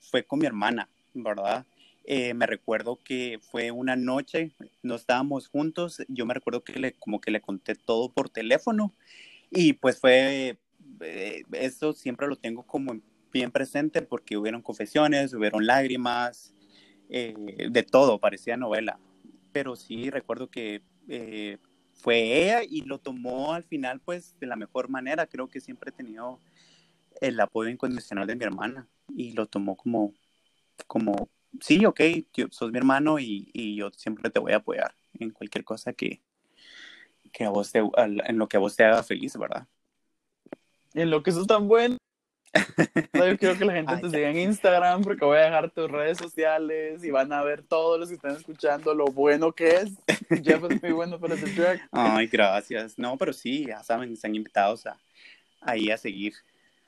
fue 0.00 0.24
con 0.24 0.38
mi 0.38 0.46
hermana, 0.46 0.88
¿verdad? 1.14 1.66
Eh, 2.04 2.34
me 2.34 2.46
recuerdo 2.46 2.98
que 3.02 3.38
fue 3.50 3.70
una 3.70 3.94
noche, 3.94 4.52
no 4.82 4.96
estábamos 4.96 5.48
juntos, 5.48 6.02
yo 6.08 6.26
me 6.26 6.34
recuerdo 6.34 6.64
que 6.64 6.78
le, 6.78 6.92
como 6.94 7.20
que 7.20 7.30
le 7.30 7.40
conté 7.40 7.76
todo 7.76 8.10
por 8.12 8.28
teléfono 8.28 8.92
y 9.50 9.74
pues 9.74 10.00
fue, 10.00 10.58
eh, 11.00 11.42
eso 11.52 11.92
siempre 11.92 12.26
lo 12.26 12.36
tengo 12.36 12.64
como 12.64 13.00
bien 13.32 13.52
presente 13.52 14.02
porque 14.02 14.36
hubieron 14.36 14.62
confesiones, 14.62 15.32
hubieron 15.32 15.64
lágrimas, 15.64 16.54
eh, 17.08 17.34
de 17.70 17.82
todo, 17.84 18.18
parecía 18.18 18.56
novela, 18.56 18.98
pero 19.52 19.76
sí 19.76 20.10
recuerdo 20.10 20.50
que 20.50 20.82
fue 21.92 22.42
ella 22.42 22.62
y 22.68 22.82
lo 22.82 22.98
tomó 22.98 23.52
al 23.52 23.64
final 23.64 24.00
pues 24.00 24.36
de 24.40 24.46
la 24.46 24.56
mejor 24.56 24.88
manera, 24.88 25.26
creo 25.26 25.48
que 25.48 25.60
siempre 25.60 25.90
he 25.90 25.92
tenido 25.92 26.40
el 27.20 27.38
apoyo 27.38 27.70
incondicional 27.70 28.26
de 28.26 28.34
mi 28.34 28.44
hermana 28.44 28.88
y 29.14 29.32
lo 29.32 29.46
tomó 29.46 29.76
como, 29.76 30.14
como 30.86 31.28
sí, 31.60 31.84
ok, 31.84 32.00
sos 32.50 32.72
mi 32.72 32.78
hermano 32.78 33.18
y, 33.18 33.76
yo 33.76 33.90
siempre 33.92 34.30
te 34.30 34.40
voy 34.40 34.52
a 34.52 34.56
apoyar 34.56 34.94
en 35.18 35.30
cualquier 35.30 35.64
cosa 35.64 35.92
que, 35.92 36.20
que 37.32 37.44
a 37.44 37.50
vos 37.50 37.70
te, 37.72 37.80
en 37.96 38.38
lo 38.38 38.48
que 38.48 38.56
a 38.56 38.60
vos 38.60 38.76
te 38.76 38.84
haga 38.84 39.02
feliz, 39.02 39.36
¿verdad? 39.36 39.66
En 40.94 41.10
lo 41.10 41.22
que 41.22 41.32
sos 41.32 41.46
tan 41.46 41.68
bueno. 41.68 41.96
yo 43.14 43.38
quiero 43.38 43.56
que 43.56 43.64
la 43.64 43.72
gente 43.72 43.96
te 43.96 44.10
siga 44.10 44.28
en 44.28 44.38
Instagram 44.38 45.02
porque 45.02 45.24
voy 45.24 45.38
a 45.38 45.44
dejar 45.44 45.70
tus 45.70 45.90
redes 45.90 46.18
sociales 46.18 47.02
y 47.02 47.10
van 47.10 47.32
a 47.32 47.42
ver 47.42 47.62
todos 47.62 47.98
los 47.98 48.10
que 48.10 48.16
están 48.16 48.36
escuchando 48.36 48.94
lo 48.94 49.06
bueno 49.06 49.52
que 49.52 49.76
es. 49.76 49.92
Jeff 50.44 50.62
es 50.68 50.82
muy 50.82 50.92
bueno 50.92 51.18
para 51.18 51.34
este 51.34 51.50
track. 51.50 51.88
Ay, 51.90 52.26
gracias. 52.26 52.98
No, 52.98 53.16
pero 53.16 53.32
sí, 53.32 53.66
ya 53.66 53.82
saben, 53.82 54.12
están 54.12 54.34
invitados 54.34 54.86
a, 54.86 54.98
ahí 55.62 55.90
a 55.90 55.96
seguir 55.96 56.34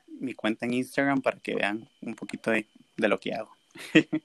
mi 0.07 0.35
cuenta 0.35 0.65
en 0.65 0.75
Instagram 0.75 1.21
para 1.21 1.39
que 1.39 1.55
vean 1.55 1.89
un 2.01 2.13
poquito 2.13 2.51
de, 2.51 2.67
de 2.95 3.07
lo 3.07 3.19
que 3.19 3.33
hago. 3.33 3.55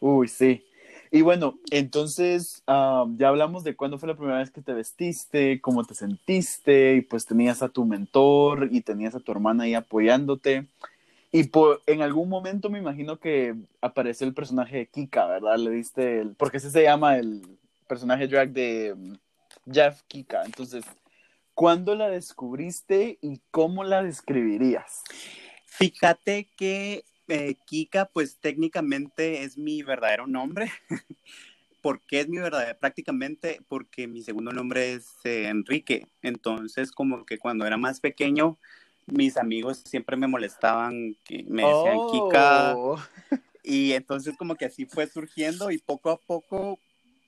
Uy, 0.00 0.28
sí. 0.28 0.64
Y 1.10 1.22
bueno, 1.22 1.60
entonces 1.70 2.64
ya 2.66 3.28
hablamos 3.28 3.62
de 3.62 3.76
cuándo 3.76 3.98
fue 3.98 4.08
la 4.08 4.16
primera 4.16 4.38
vez 4.38 4.50
que 4.50 4.62
te 4.62 4.72
vestiste, 4.72 5.60
cómo 5.60 5.84
te 5.84 5.94
sentiste, 5.94 6.96
y 6.96 7.02
pues 7.02 7.24
tenías 7.24 7.62
a 7.62 7.68
tu 7.68 7.84
mentor 7.84 8.68
y 8.72 8.80
tenías 8.80 9.14
a 9.14 9.20
tu 9.20 9.30
hermana 9.30 9.64
ahí 9.64 9.74
apoyándote. 9.74 10.66
Y 11.30 11.44
por, 11.44 11.82
en 11.86 12.02
algún 12.02 12.28
momento 12.28 12.68
me 12.68 12.80
imagino 12.80 13.18
que 13.18 13.54
apareció 13.80 14.26
el 14.26 14.34
personaje 14.34 14.76
de 14.78 14.86
Kika, 14.86 15.26
¿verdad? 15.26 15.56
Le 15.56 15.70
diste 15.70 16.20
el, 16.20 16.34
porque 16.34 16.56
ese 16.56 16.70
se 16.70 16.82
llama 16.82 17.16
el 17.16 17.42
personaje 17.86 18.26
drag 18.26 18.50
de 18.50 18.94
mm, 18.96 19.72
Jeff 19.72 20.02
Kika. 20.08 20.44
Entonces, 20.44 20.84
¿cuándo 21.54 21.94
la 21.94 22.08
descubriste 22.08 23.18
y 23.20 23.40
cómo 23.50 23.84
la 23.84 24.02
describirías? 24.02 25.02
Fíjate 25.66 26.48
que 26.56 27.04
eh, 27.28 27.56
Kika, 27.66 28.06
pues 28.06 28.38
técnicamente 28.38 29.42
es 29.42 29.56
mi 29.56 29.82
verdadero 29.82 30.26
nombre. 30.26 30.70
¿Por 31.82 32.00
qué 32.00 32.20
es 32.20 32.28
mi 32.28 32.38
verdadero? 32.38 32.78
Prácticamente 32.78 33.60
porque 33.68 34.06
mi 34.06 34.22
segundo 34.22 34.52
nombre 34.52 34.94
es 34.94 35.16
eh, 35.24 35.48
Enrique. 35.48 36.06
Entonces, 36.22 36.90
como 36.90 37.26
que 37.26 37.38
cuando 37.38 37.66
era 37.66 37.76
más 37.76 38.00
pequeño, 38.00 38.58
mis 39.06 39.36
amigos 39.36 39.82
siempre 39.84 40.16
me 40.16 40.26
molestaban, 40.26 41.16
que 41.24 41.44
me 41.48 41.62
decían 41.62 41.98
Kika. 42.10 42.74
Oh. 42.76 42.98
Y 43.66 43.94
entonces 43.94 44.36
como 44.36 44.56
que 44.56 44.66
así 44.66 44.84
fue 44.84 45.06
surgiendo 45.06 45.70
y 45.70 45.78
poco 45.78 46.10
a 46.10 46.18
poco 46.18 46.78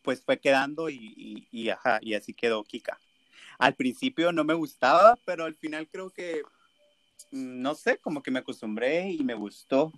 pues 0.02 0.22
fue 0.22 0.38
quedando 0.38 0.88
y, 0.88 1.48
y, 1.50 1.68
ajá, 1.70 1.98
y 2.00 2.14
así 2.14 2.32
quedó 2.32 2.62
Kika. 2.62 3.00
Al 3.58 3.74
principio 3.74 4.30
no 4.32 4.44
me 4.44 4.54
gustaba, 4.54 5.18
pero 5.24 5.46
al 5.46 5.54
final 5.56 5.88
creo 5.88 6.10
que 6.10 6.42
no 7.30 7.74
sé, 7.74 7.98
como 7.98 8.22
que 8.22 8.30
me 8.30 8.40
acostumbré 8.40 9.10
y 9.10 9.22
me 9.22 9.34
gustó. 9.34 9.92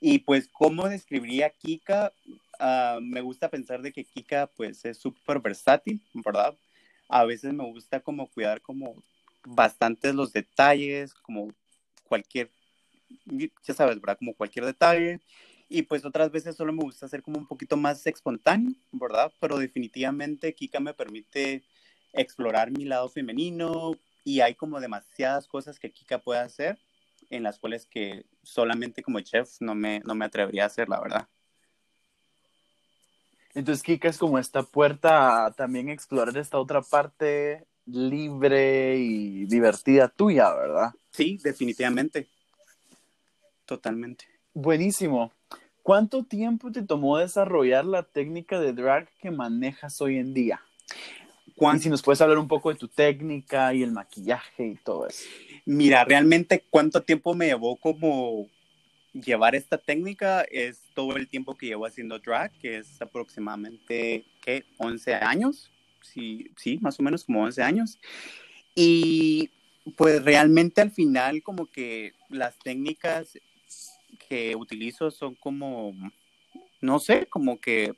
Y 0.00 0.18
pues, 0.20 0.48
¿cómo 0.52 0.88
describiría 0.88 1.50
Kika? 1.50 2.12
Ah, 2.58 2.98
me 3.00 3.20
gusta 3.20 3.48
pensar 3.48 3.82
de 3.82 3.92
que 3.92 4.04
Kika 4.04 4.48
pues 4.48 4.84
es 4.84 4.98
súper 4.98 5.40
versátil, 5.40 6.02
¿verdad? 6.12 6.56
A 7.08 7.24
veces 7.24 7.52
me 7.52 7.64
gusta 7.64 8.00
como 8.00 8.28
cuidar 8.28 8.60
como 8.60 9.02
bastantes 9.44 10.14
los 10.14 10.32
detalles, 10.32 11.14
como 11.14 11.52
cualquier, 12.04 12.50
ya 13.26 13.74
sabes, 13.74 14.00
¿verdad? 14.00 14.18
Como 14.18 14.34
cualquier 14.34 14.64
detalle. 14.64 15.20
Y 15.68 15.82
pues 15.82 16.04
otras 16.04 16.30
veces 16.30 16.56
solo 16.56 16.72
me 16.72 16.82
gusta 16.82 17.08
ser 17.08 17.22
como 17.22 17.38
un 17.38 17.46
poquito 17.46 17.76
más 17.76 18.06
espontáneo, 18.06 18.74
¿verdad? 18.92 19.32
Pero 19.40 19.58
definitivamente 19.58 20.54
Kika 20.54 20.80
me 20.80 20.94
permite 20.94 21.62
explorar 22.12 22.70
mi 22.70 22.84
lado 22.84 23.08
femenino, 23.08 23.92
y 24.24 24.40
hay 24.40 24.54
como 24.54 24.80
demasiadas 24.80 25.46
cosas 25.46 25.78
que 25.78 25.92
Kika 25.92 26.18
puede 26.18 26.40
hacer 26.40 26.78
en 27.30 27.42
las 27.42 27.58
cuales 27.58 27.86
que 27.86 28.26
solamente 28.42 29.02
como 29.02 29.20
chef 29.20 29.48
no 29.60 29.74
me, 29.74 30.00
no 30.00 30.14
me 30.14 30.24
atrevería 30.24 30.64
a 30.64 30.66
hacer, 30.66 30.88
la 30.88 31.00
verdad. 31.00 31.28
Entonces 33.54 33.82
Kika 33.82 34.08
es 34.08 34.18
como 34.18 34.38
esta 34.38 34.64
puerta 34.64 35.46
a 35.46 35.52
también 35.52 35.88
explorar 35.88 36.36
esta 36.36 36.58
otra 36.58 36.82
parte 36.82 37.66
libre 37.86 38.96
y 38.96 39.44
divertida 39.46 40.08
tuya, 40.08 40.52
¿verdad? 40.54 40.92
Sí, 41.12 41.38
definitivamente. 41.42 42.28
Totalmente. 43.64 44.24
Buenísimo. 44.52 45.32
¿Cuánto 45.82 46.24
tiempo 46.24 46.72
te 46.72 46.82
tomó 46.82 47.18
desarrollar 47.18 47.84
la 47.84 48.02
técnica 48.02 48.58
de 48.58 48.72
drag 48.72 49.08
que 49.20 49.30
manejas 49.30 50.00
hoy 50.00 50.18
en 50.18 50.34
día? 50.34 50.60
Y 51.56 51.78
si 51.78 51.88
nos 51.88 52.02
puedes 52.02 52.20
hablar 52.20 52.38
un 52.38 52.48
poco 52.48 52.70
de 52.70 52.76
tu 52.76 52.88
técnica 52.88 53.72
y 53.72 53.82
el 53.82 53.92
maquillaje 53.92 54.66
y 54.66 54.74
todo 54.74 55.06
eso. 55.06 55.24
Mira, 55.64 56.04
realmente 56.04 56.64
cuánto 56.68 57.02
tiempo 57.02 57.34
me 57.34 57.46
llevó 57.46 57.76
como 57.76 58.48
llevar 59.12 59.54
esta 59.54 59.78
técnica 59.78 60.42
es 60.50 60.82
todo 60.94 61.16
el 61.16 61.28
tiempo 61.28 61.54
que 61.54 61.66
llevo 61.66 61.86
haciendo 61.86 62.18
drag, 62.18 62.52
que 62.58 62.78
es 62.78 63.00
aproximadamente, 63.00 64.24
¿qué? 64.42 64.64
11 64.78 65.14
años. 65.14 65.70
Sí, 66.02 66.50
sí, 66.56 66.78
más 66.82 66.98
o 66.98 67.02
menos 67.02 67.24
como 67.24 67.44
11 67.44 67.62
años. 67.62 67.98
Y 68.74 69.50
pues 69.96 70.24
realmente 70.24 70.80
al 70.80 70.90
final 70.90 71.42
como 71.42 71.66
que 71.66 72.12
las 72.28 72.58
técnicas 72.58 73.38
que 74.28 74.56
utilizo 74.56 75.10
son 75.10 75.34
como, 75.34 75.94
no 76.80 76.98
sé, 76.98 77.26
como 77.26 77.60
que 77.60 77.94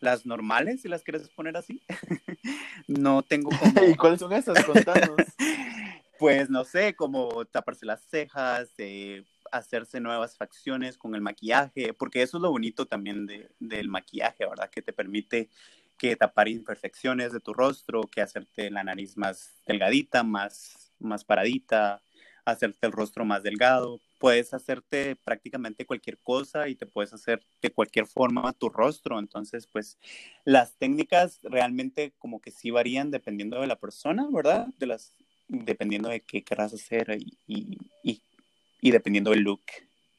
las 0.00 0.26
normales, 0.26 0.82
si 0.82 0.88
las 0.88 1.02
quieres 1.02 1.28
poner 1.30 1.56
así. 1.56 1.82
no 2.88 3.22
tengo 3.22 3.50
como... 3.50 3.84
¿Y 3.88 3.94
cuáles 3.94 4.20
son 4.20 4.32
esas? 4.32 4.64
Contanos. 4.64 5.16
pues 6.18 6.50
no 6.50 6.64
sé, 6.64 6.94
como 6.94 7.44
taparse 7.46 7.86
las 7.86 8.02
cejas, 8.02 8.70
eh, 8.78 9.24
hacerse 9.52 10.00
nuevas 10.00 10.36
facciones 10.36 10.98
con 10.98 11.14
el 11.14 11.20
maquillaje, 11.20 11.92
porque 11.94 12.22
eso 12.22 12.36
es 12.36 12.42
lo 12.42 12.50
bonito 12.50 12.86
también 12.86 13.26
de, 13.26 13.48
del 13.58 13.88
maquillaje, 13.88 14.46
¿verdad? 14.46 14.70
Que 14.70 14.82
te 14.82 14.92
permite 14.92 15.48
que 15.96 16.16
tapar 16.16 16.48
imperfecciones 16.48 17.32
de 17.32 17.40
tu 17.40 17.52
rostro, 17.52 18.02
que 18.02 18.20
hacerte 18.20 18.70
la 18.70 18.84
nariz 18.84 19.16
más 19.16 19.54
delgadita, 19.66 20.22
más, 20.22 20.92
más 20.98 21.24
paradita, 21.24 22.00
hacerte 22.44 22.86
el 22.86 22.92
rostro 22.92 23.24
más 23.24 23.42
delgado, 23.42 24.00
puedes 24.18 24.52
hacerte 24.52 25.16
prácticamente 25.16 25.86
cualquier 25.86 26.18
cosa 26.18 26.68
y 26.68 26.74
te 26.74 26.86
puedes 26.86 27.12
hacer 27.12 27.40
de 27.62 27.70
cualquier 27.70 28.06
forma 28.06 28.52
tu 28.52 28.68
rostro. 28.68 29.18
Entonces, 29.18 29.66
pues 29.66 29.98
las 30.44 30.76
técnicas 30.76 31.40
realmente 31.42 32.12
como 32.18 32.40
que 32.40 32.50
sí 32.50 32.70
varían 32.70 33.10
dependiendo 33.10 33.60
de 33.60 33.66
la 33.66 33.76
persona, 33.76 34.28
¿verdad? 34.30 34.66
De 34.78 34.86
las, 34.86 35.14
dependiendo 35.48 36.08
de 36.08 36.20
qué 36.20 36.44
quieras 36.44 36.74
hacer 36.74 37.18
y, 37.46 37.78
y, 38.02 38.90
dependiendo 38.90 39.30
del 39.30 39.40
look 39.40 39.62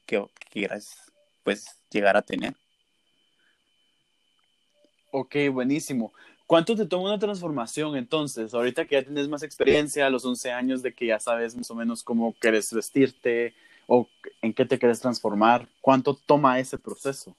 que, 0.06 0.25
quieras 0.51 0.98
pues 1.44 1.77
llegar 1.91 2.18
a 2.18 2.22
tener. 2.22 2.56
Ok, 5.12 5.36
buenísimo. 5.51 6.13
¿Cuánto 6.46 6.75
te 6.75 6.86
toma 6.86 7.10
una 7.10 7.20
transformación 7.20 7.96
entonces? 7.96 8.53
Ahorita 8.53 8.86
que 8.86 8.96
ya 8.96 9.03
tienes 9.03 9.27
más 9.27 9.44
experiencia, 9.44 10.08
a 10.08 10.10
los 10.10 10.25
11 10.25 10.51
años 10.51 10.82
de 10.82 10.94
que 10.94 11.06
ya 11.06 11.20
sabes 11.20 11.56
más 11.56 11.70
o 11.70 11.75
menos 11.75 12.03
cómo 12.03 12.34
quieres 12.34 12.74
vestirte, 12.74 13.53
o 13.89 14.08
en 14.41 14.53
qué 14.53 14.65
te 14.65 14.77
quieres 14.77 15.01
transformar? 15.01 15.67
¿Cuánto 15.81 16.13
toma 16.13 16.60
ese 16.60 16.77
proceso? 16.77 17.36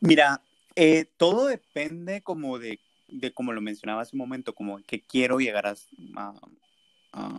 Mira, 0.00 0.40
eh, 0.76 1.04
todo 1.16 1.46
depende 1.46 2.22
como 2.22 2.58
de, 2.58 2.78
de, 3.08 3.32
como 3.32 3.52
lo 3.52 3.60
mencionaba 3.60 4.02
hace 4.02 4.14
un 4.14 4.20
momento, 4.20 4.54
como 4.54 4.78
que 4.84 5.00
quiero 5.00 5.40
llegar 5.40 5.66
a, 5.66 5.74
a, 6.14 6.32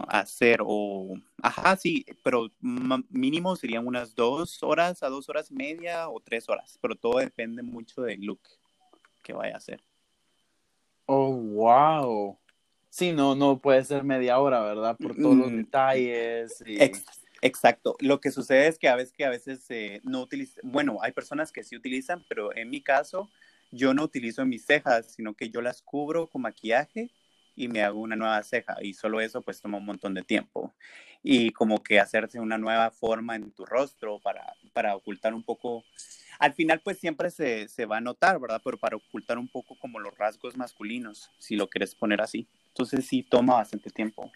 hacer 0.10 0.60
o, 0.65 1.17
ajá, 1.41 1.77
sí, 1.77 2.05
pero 2.24 2.51
mínimo 2.60 3.55
serían 3.55 3.88
unas 3.88 4.13
dos 4.15 4.62
horas 4.63 5.01
a 5.01 5.08
dos 5.08 5.29
horas 5.29 5.50
y 5.50 5.53
media 5.53 6.10
o 6.10 6.20
tres 6.20 6.50
horas, 6.50 6.77
pero 6.81 6.96
todo 6.96 7.20
depende 7.20 7.63
mucho 7.63 8.01
del 8.01 8.20
look 8.22 8.41
que 9.24 9.31
vaya 9.31 9.53
a 9.53 9.58
hacer. 9.58 9.81
Oh, 11.05 11.31
wow. 11.31 12.38
Sí, 12.89 13.13
no, 13.13 13.34
no 13.34 13.60
puede 13.60 13.86
ser 13.86 14.03
media 14.03 14.39
hora, 14.39 14.62
¿verdad? 14.62 14.98
Por 14.98 15.15
todos 15.15 15.38
los 15.38 15.51
mm, 15.51 15.55
detalles. 15.55 16.62
Y... 16.65 16.77
Exacto. 17.41 17.95
Lo 18.00 18.21
que 18.21 18.31
sucede 18.31 18.67
es 18.67 18.77
que 18.77 18.88
a 18.88 18.95
veces, 18.95 19.13
que 19.13 19.25
a 19.25 19.29
veces 19.29 19.65
eh, 19.69 20.00
no 20.03 20.21
utilizan, 20.21 20.62
bueno, 20.71 21.00
hay 21.01 21.12
personas 21.12 21.51
que 21.51 21.63
sí 21.63 21.75
utilizan, 21.75 22.24
pero 22.29 22.55
en 22.55 22.69
mi 22.69 22.81
caso 22.81 23.29
yo 23.71 23.93
no 23.93 24.03
utilizo 24.03 24.45
mis 24.45 24.65
cejas, 24.65 25.07
sino 25.13 25.33
que 25.33 25.50
yo 25.50 25.62
las 25.62 25.81
cubro 25.81 26.27
con 26.27 26.43
maquillaje 26.43 27.10
y 27.55 27.67
me 27.67 27.81
hago 27.83 28.00
una 28.00 28.15
nueva 28.15 28.41
ceja 28.43 28.77
y 28.81 28.93
solo 28.93 29.21
eso 29.21 29.41
pues 29.41 29.60
toma 29.62 29.77
un 29.79 29.86
montón 29.86 30.13
de 30.13 30.21
tiempo. 30.24 30.74
Y 31.24 31.51
como 31.51 31.83
que 31.83 32.00
hacerse 32.00 32.39
una 32.39 32.57
nueva 32.57 32.91
forma 32.91 33.36
en 33.36 33.51
tu 33.51 33.65
rostro 33.65 34.19
para, 34.19 34.55
para 34.74 34.95
ocultar 34.95 35.33
un 35.33 35.43
poco, 35.43 35.83
al 36.39 36.53
final 36.53 36.81
pues 36.83 37.00
siempre 37.00 37.31
se, 37.31 37.67
se 37.67 37.86
va 37.86 37.98
a 37.98 38.01
notar, 38.01 38.39
¿verdad? 38.39 38.62
Pero 38.63 38.77
para 38.77 38.98
ocultar 38.98 39.38
un 39.39 39.48
poco 39.48 39.77
como 39.79 40.00
los 40.00 40.15
rasgos 40.17 40.57
masculinos, 40.57 41.31
si 41.39 41.55
lo 41.55 41.67
quieres 41.69 41.95
poner 41.95 42.21
así. 42.21 42.48
Entonces 42.69 43.05
sí 43.07 43.24
toma 43.24 43.55
bastante 43.55 43.89
tiempo. 43.89 44.31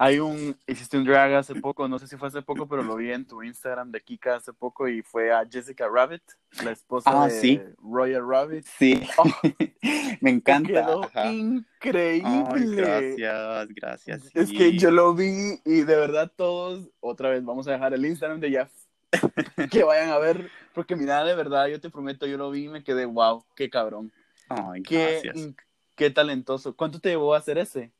Hay 0.00 0.20
un, 0.20 0.56
hiciste 0.68 0.96
un 0.96 1.04
drag 1.04 1.34
hace 1.34 1.56
poco, 1.56 1.88
no 1.88 1.98
sé 1.98 2.06
si 2.06 2.16
fue 2.16 2.28
hace 2.28 2.40
poco, 2.40 2.68
pero 2.68 2.84
lo 2.84 2.94
vi 2.94 3.10
en 3.10 3.26
tu 3.26 3.42
Instagram 3.42 3.90
de 3.90 4.00
Kika 4.00 4.36
hace 4.36 4.52
poco 4.52 4.86
y 4.86 5.02
fue 5.02 5.32
a 5.32 5.44
Jessica 5.44 5.88
Rabbit, 5.92 6.22
la 6.62 6.70
esposa 6.70 7.10
Ah, 7.12 7.26
de 7.26 7.32
sí. 7.32 7.60
Royal 7.78 8.22
Rabbit. 8.24 8.64
Sí, 8.64 9.02
Oh, 9.16 9.24
me 10.20 10.30
encanta. 10.30 10.68
Quedó 10.68 11.02
ajá. 11.02 11.32
increíble. 11.32 12.28
Ay, 12.48 12.66
gracias, 12.76 13.68
gracias. 13.74 14.30
Es 14.34 14.50
que 14.52 14.78
yo 14.78 14.92
lo 14.92 15.14
vi 15.14 15.60
y 15.64 15.80
de 15.80 15.96
verdad 15.96 16.30
todos, 16.36 16.88
otra 17.00 17.30
vez 17.30 17.44
vamos 17.44 17.66
a 17.66 17.72
dejar 17.72 17.92
el 17.92 18.06
Instagram 18.06 18.38
de 18.38 18.50
Jeff, 18.50 18.70
que 19.72 19.82
vayan 19.82 20.10
a 20.10 20.18
ver, 20.18 20.48
porque 20.74 20.94
mira, 20.94 21.24
de 21.24 21.34
verdad, 21.34 21.66
yo 21.66 21.80
te 21.80 21.90
prometo, 21.90 22.24
yo 22.26 22.36
lo 22.38 22.52
vi 22.52 22.66
y 22.66 22.68
me 22.68 22.84
quedé, 22.84 23.04
wow, 23.04 23.44
qué 23.56 23.68
cabrón, 23.68 24.12
Ay, 24.48 24.82
qué, 24.82 25.20
gracias. 25.24 25.54
qué 25.96 26.10
talentoso. 26.10 26.76
¿Cuánto 26.76 27.00
te 27.00 27.08
llevó 27.08 27.34
a 27.34 27.38
hacer 27.38 27.58
ese? 27.58 27.90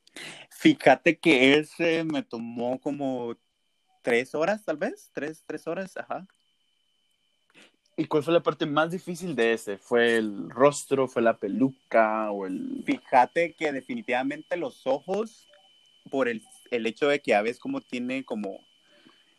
Fíjate 0.50 1.18
que 1.18 1.58
ese 1.58 2.04
me 2.04 2.22
tomó 2.22 2.80
como 2.80 3.36
tres 4.02 4.34
horas, 4.34 4.64
tal 4.64 4.76
vez, 4.76 5.10
tres, 5.12 5.44
tres 5.46 5.66
horas, 5.66 5.96
ajá. 5.96 6.26
¿Y 7.96 8.04
cuál 8.04 8.22
fue 8.22 8.32
la 8.32 8.42
parte 8.42 8.64
más 8.64 8.92
difícil 8.92 9.34
de 9.34 9.52
ese? 9.52 9.76
¿Fue 9.76 10.16
el 10.16 10.48
rostro, 10.50 11.08
fue 11.08 11.20
la 11.20 11.36
peluca 11.36 12.30
o 12.30 12.46
el...? 12.46 12.82
Fíjate 12.86 13.54
que 13.54 13.72
definitivamente 13.72 14.56
los 14.56 14.86
ojos, 14.86 15.48
por 16.10 16.28
el, 16.28 16.42
el 16.70 16.86
hecho 16.86 17.08
de 17.08 17.20
que 17.20 17.34
a 17.34 17.42
veces 17.42 17.58
como 17.58 17.80
tiene 17.80 18.24
como 18.24 18.60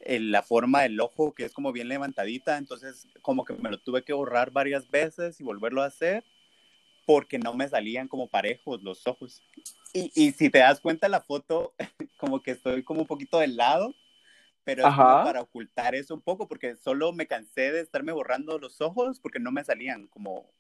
el- 0.02 0.32
la 0.32 0.44
forma 0.44 0.82
del 0.82 1.00
ojo 1.00 1.34
que 1.34 1.46
es 1.46 1.54
como 1.54 1.72
bien 1.72 1.88
levantadita, 1.88 2.58
entonces 2.58 3.08
como 3.22 3.46
que 3.46 3.54
me 3.54 3.72
lo 3.72 3.78
tuve 3.80 4.04
que 4.04 4.14
borrar 4.14 4.52
varias 4.52 4.90
veces 4.90 5.40
y 5.40 5.44
volverlo 5.44 5.82
a 5.82 5.88
hacer 5.88 6.24
porque 7.10 7.40
no 7.40 7.56
me 7.56 7.68
salían 7.68 8.08
como 8.08 8.28
parejos 8.28 8.84
los 8.84 9.08
ojos. 9.08 9.42
Y, 9.94 10.12
y 10.14 10.32
si 10.32 10.52
te 10.52 10.60
das 10.60 10.80
cuenta 10.80 11.10
la 11.10 11.22
foto, 11.22 11.74
como 12.20 12.44
que 12.44 12.52
estoy 12.52 12.84
como 12.84 13.02
un 13.02 13.08
poquito 13.08 13.40
de 13.40 13.48
lado, 13.48 13.96
pero 14.64 14.84
es 14.86 14.94
para 14.94 15.42
ocultar 15.42 15.96
eso 15.96 16.14
un 16.14 16.22
poco 16.22 16.48
porque 16.48 16.76
solo 16.76 17.12
me 17.12 17.26
cansé 17.26 17.72
de 17.72 17.82
estarme 17.82 18.12
borrando 18.12 18.60
los 18.60 18.80
ojos 18.80 19.20
porque 19.20 19.40
no 19.40 19.52
me 19.52 19.64
salían 19.64 20.06
como 20.06 20.54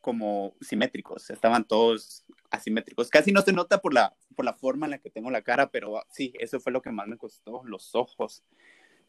como 0.00 0.56
simétricos, 0.60 1.30
estaban 1.30 1.62
todos 1.64 2.24
asimétricos. 2.50 3.08
Casi 3.08 3.30
no 3.30 3.42
se 3.42 3.52
nota 3.52 3.80
por 3.80 3.94
la, 3.94 4.16
por 4.34 4.44
la 4.44 4.54
forma 4.54 4.86
en 4.86 4.90
la 4.90 4.98
que 4.98 5.10
tengo 5.10 5.30
la 5.30 5.42
cara, 5.42 5.70
pero 5.70 6.02
sí, 6.10 6.32
eso 6.40 6.58
fue 6.58 6.72
lo 6.72 6.82
que 6.82 6.90
más 6.90 7.06
me 7.06 7.18
costó, 7.18 7.62
los 7.64 7.94
ojos. 7.94 8.42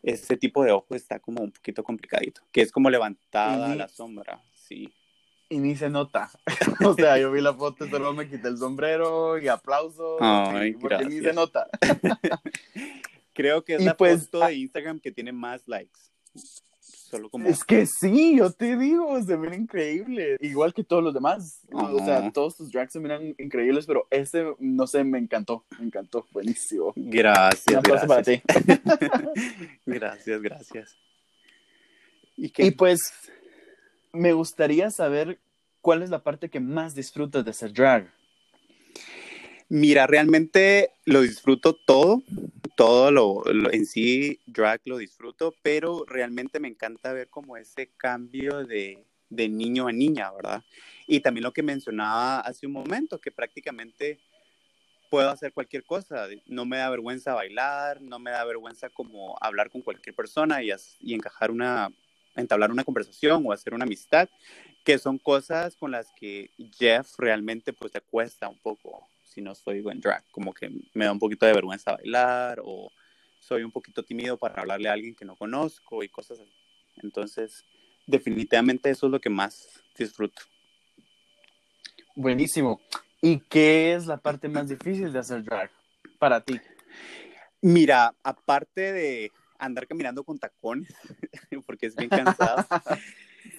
Ese 0.03 0.37
tipo 0.37 0.63
de 0.63 0.71
ojo 0.71 0.93
está 0.93 1.19
como 1.19 1.41
un 1.41 1.51
poquito 1.51 1.83
complicadito, 1.83 2.41
que 2.51 2.61
es 2.61 2.71
como 2.71 2.91
levantada 2.91 3.73
Y- 3.73 3.79
la 3.79 3.87
sombra, 3.87 4.43
sí. 4.53 4.93
Y 5.51 5.57
ni 5.59 5.75
se 5.75 5.89
nota. 5.89 6.31
o 6.85 6.93
sea, 6.93 7.17
yo 7.17 7.29
vi 7.29 7.41
la 7.41 7.53
foto, 7.53 7.85
solo 7.89 8.13
me 8.13 8.29
quité 8.29 8.47
el 8.47 8.57
sombrero 8.57 9.37
y 9.37 9.49
aplausos. 9.49 10.17
Ay, 10.21 10.69
y- 10.69 10.73
porque 10.75 11.03
ni 11.03 11.19
se 11.19 11.33
nota. 11.33 11.67
Creo 13.33 13.63
que 13.65 13.75
es 13.75 13.81
Y 13.81 13.85
la 13.85 13.97
pues, 13.97 14.25
foto 14.25 14.43
ah- 14.43 14.47
de 14.47 14.55
Instagram 14.55 15.01
que 15.01 15.11
tiene 15.11 15.33
más 15.33 15.67
likes. 15.67 15.99
Solo 16.79 17.29
como... 17.29 17.49
Es 17.49 17.65
que 17.65 17.85
sí, 17.85 18.37
yo 18.37 18.49
te 18.51 18.77
digo, 18.77 19.21
se 19.21 19.35
mira 19.35 19.53
increíble. 19.57 20.37
Igual 20.39 20.73
que 20.73 20.85
todos 20.85 21.03
los 21.03 21.13
demás. 21.13 21.59
O 21.73 21.99
sea, 22.05 22.31
todos 22.31 22.55
tus 22.55 22.71
drags 22.71 22.93
se 22.93 23.01
miran 23.01 23.35
increíbles, 23.37 23.85
pero 23.85 24.07
ese, 24.09 24.45
no 24.59 24.87
sé, 24.87 25.03
me 25.03 25.17
encantó. 25.17 25.65
Me 25.77 25.85
encantó. 25.87 26.25
Buenísimo. 26.31 26.93
Un 26.95 27.09
Gracias, 27.09 27.75
aplauso 27.75 28.07
para 28.07 28.21
gracias. 28.21 28.41
ti. 28.45 28.81
Gracias, 29.85 30.41
gracias. 30.41 30.97
¿Y 32.37 32.49
qué? 32.49 32.67
Y 32.67 32.71
pues, 32.71 33.01
me 34.13 34.33
gustaría 34.33 34.89
saber 34.91 35.39
cuál 35.81 36.03
es 36.03 36.09
la 36.09 36.23
parte 36.23 36.49
que 36.49 36.59
más 36.59 36.95
disfrutas 36.95 37.43
de 37.45 37.53
ser 37.53 37.73
drag. 37.73 38.13
Mira, 39.69 40.05
realmente 40.05 40.91
lo 41.05 41.21
disfruto 41.21 41.73
todo, 41.73 42.21
todo 42.75 43.09
lo, 43.09 43.43
en 43.71 43.85
sí, 43.85 44.39
drag 44.45 44.81
lo 44.85 44.97
disfruto, 44.97 45.55
pero 45.61 46.03
realmente 46.05 46.59
me 46.59 46.67
encanta 46.67 47.13
ver 47.13 47.29
como 47.29 47.55
ese 47.55 47.89
cambio 47.95 48.65
de, 48.65 49.05
de 49.29 49.47
niño 49.47 49.87
a 49.87 49.93
niña, 49.93 50.29
¿verdad? 50.31 50.61
Y 51.07 51.21
también 51.21 51.43
lo 51.43 51.53
que 51.53 51.63
mencionaba 51.63 52.41
hace 52.41 52.67
un 52.67 52.73
momento, 52.73 53.19
que 53.19 53.31
prácticamente 53.31 54.19
puedo 55.09 55.29
hacer 55.29 55.53
cualquier 55.53 55.83
cosa, 55.83 56.27
no 56.47 56.65
me 56.65 56.77
da 56.77 56.89
vergüenza 56.89 57.33
bailar, 57.33 58.01
no 58.01 58.19
me 58.19 58.31
da 58.31 58.43
vergüenza 58.43 58.89
como 58.89 59.37
hablar 59.41 59.69
con 59.69 59.81
cualquier 59.81 60.15
persona 60.15 60.61
y, 60.63 60.69
y 60.99 61.13
encajar 61.13 61.49
una, 61.49 61.89
entablar 62.35 62.71
una 62.71 62.83
conversación 62.83 63.43
o 63.45 63.51
hacer 63.51 63.73
una 63.73 63.85
amistad, 63.85 64.29
que 64.83 64.97
son 64.97 65.17
cosas 65.17 65.75
con 65.75 65.91
las 65.91 66.07
que 66.19 66.51
Jeff 66.77 67.07
realmente 67.17 67.73
pues 67.73 67.91
te 67.91 68.01
cuesta 68.01 68.49
un 68.49 68.57
poco 68.59 69.07
si 69.23 69.41
no 69.41 69.55
soy 69.55 69.83
en 69.87 70.01
drag, 70.01 70.23
como 70.31 70.53
que 70.53 70.69
me 70.93 71.05
da 71.05 71.11
un 71.11 71.19
poquito 71.19 71.45
de 71.45 71.53
vergüenza 71.53 71.93
bailar 71.93 72.61
o 72.63 72.91
soy 73.39 73.63
un 73.63 73.71
poquito 73.71 74.03
tímido 74.03 74.37
para 74.37 74.61
hablarle 74.61 74.89
a 74.89 74.93
alguien 74.93 75.15
que 75.15 75.25
no 75.25 75.35
conozco 75.35 76.03
y 76.03 76.09
cosas 76.09 76.39
así. 76.39 76.51
Entonces, 76.97 77.63
definitivamente 78.05 78.89
eso 78.89 79.05
es 79.07 79.11
lo 79.11 79.21
que 79.21 79.29
más 79.29 79.81
disfruto. 79.97 80.41
Buenísimo. 82.15 82.81
¿Y 83.21 83.39
qué 83.39 83.93
es 83.93 84.05
la 84.05 84.17
parte 84.17 84.49
más 84.49 84.67
difícil 84.67 85.13
de 85.13 85.19
hacer 85.19 85.43
drag 85.43 85.71
para 86.19 86.41
ti? 86.41 86.59
Mira, 87.61 88.13
aparte 88.23 88.91
de 88.91 89.31
andar 89.61 89.87
caminando 89.87 90.23
con 90.23 90.37
tacones, 90.39 90.93
porque 91.65 91.85
es 91.87 91.95
bien 91.95 92.09
cansado, 92.09 92.65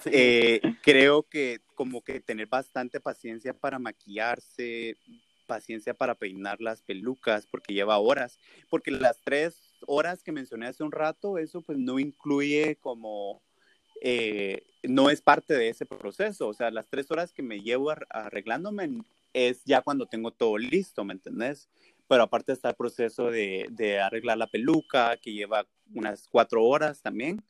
Sí. 0.01 0.09
eh, 0.13 0.61
creo 0.81 1.23
que 1.23 1.59
como 1.75 2.01
que 2.01 2.19
tener 2.19 2.47
bastante 2.47 2.99
paciencia 3.01 3.53
para 3.53 3.79
maquillarse, 3.79 4.97
paciencia 5.45 5.93
para 5.93 6.15
peinar 6.15 6.61
las 6.61 6.81
pelucas, 6.81 7.45
porque 7.45 7.73
lleva 7.73 7.97
horas, 7.99 8.37
porque 8.69 8.91
las 8.91 9.19
tres 9.23 9.55
horas 9.85 10.23
que 10.23 10.31
mencioné 10.31 10.67
hace 10.67 10.83
un 10.83 10.91
rato, 10.91 11.37
eso 11.37 11.61
pues 11.61 11.77
no 11.77 11.99
incluye 11.99 12.77
como, 12.77 13.41
eh, 14.01 14.63
no 14.83 15.09
es 15.09 15.21
parte 15.21 15.53
de 15.53 15.69
ese 15.69 15.85
proceso, 15.85 16.47
o 16.47 16.53
sea, 16.53 16.71
las 16.71 16.87
tres 16.87 17.11
horas 17.11 17.31
que 17.33 17.43
me 17.43 17.59
llevo 17.61 17.89
ar- 17.89 18.07
arreglándome 18.09 19.03
es 19.33 19.63
ya 19.65 19.81
cuando 19.81 20.05
tengo 20.05 20.31
todo 20.31 20.57
listo, 20.57 21.03
¿me 21.03 21.13
entendés? 21.13 21.69
Pero 22.07 22.23
aparte 22.23 22.51
está 22.53 22.69
el 22.69 22.75
proceso 22.75 23.31
de, 23.31 23.67
de 23.71 23.99
arreglar 23.99 24.37
la 24.37 24.47
peluca, 24.47 25.17
que 25.17 25.33
lleva 25.33 25.65
unas 25.93 26.27
cuatro 26.27 26.63
horas 26.63 27.01
también. 27.01 27.43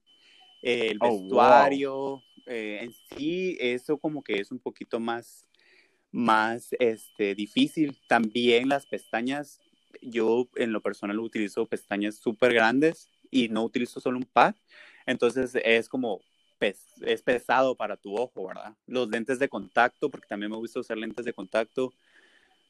Eh, 0.62 0.90
el 0.92 1.00
Oh, 1.02 1.10
wow. 1.12 1.20
vestuario, 1.22 2.24
eh, 2.46 2.80
en 2.82 2.94
sí, 3.18 3.58
eso 3.60 3.98
como 3.98 4.24
que 4.24 4.40
es 4.40 4.52
un 4.52 4.60
poquito 4.60 5.00
más, 5.00 5.46
más 6.12 6.70
este, 6.80 7.36
difícil. 7.36 7.98
También 8.08 8.70
las 8.70 8.86
pestañas, 8.86 9.62
yo 10.02 10.48
en 10.56 10.72
lo 10.72 10.82
personal 10.82 11.20
utilizo 11.20 11.66
pestañas 11.66 12.16
súper 12.16 12.54
grandes 12.54 13.10
y 13.32 13.50
no 13.50 13.64
utilizo 13.64 14.00
solo 14.00 14.18
un 14.18 14.26
par. 14.26 14.56
Entonces 15.06 15.56
es 15.64 15.90
como, 15.90 16.22
pes- 16.60 17.02
es 17.06 17.22
pesado 17.22 17.76
para 17.76 17.98
tu 17.98 18.16
ojo, 18.16 18.48
¿verdad? 18.48 18.74
Los 18.88 19.10
lentes 19.10 19.40
de 19.40 19.50
contacto, 19.50 20.10
porque 20.10 20.28
también 20.28 20.52
me 20.52 20.58
gusta 20.58 20.80
usar 20.80 20.98
lentes 20.98 21.26
de 21.26 21.34
contacto, 21.34 21.94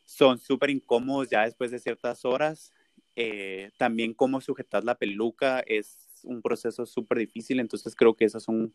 son 0.06 0.40
súper 0.40 0.70
incómodos 0.72 1.30
ya 1.30 1.44
después 1.44 1.72
de 1.72 1.80
ciertas 1.80 2.26
horas. 2.26 2.74
Eh, 3.16 3.72
también 3.78 4.14
cómo 4.14 4.42
sujetar 4.42 4.84
la 4.84 4.96
peluca 4.96 5.60
es 5.60 5.98
un 6.24 6.42
proceso 6.42 6.86
súper 6.86 7.20
difícil, 7.20 7.60
entonces 7.60 7.96
creo 7.96 8.16
que 8.16 8.26
esas 8.26 8.44
son 8.44 8.74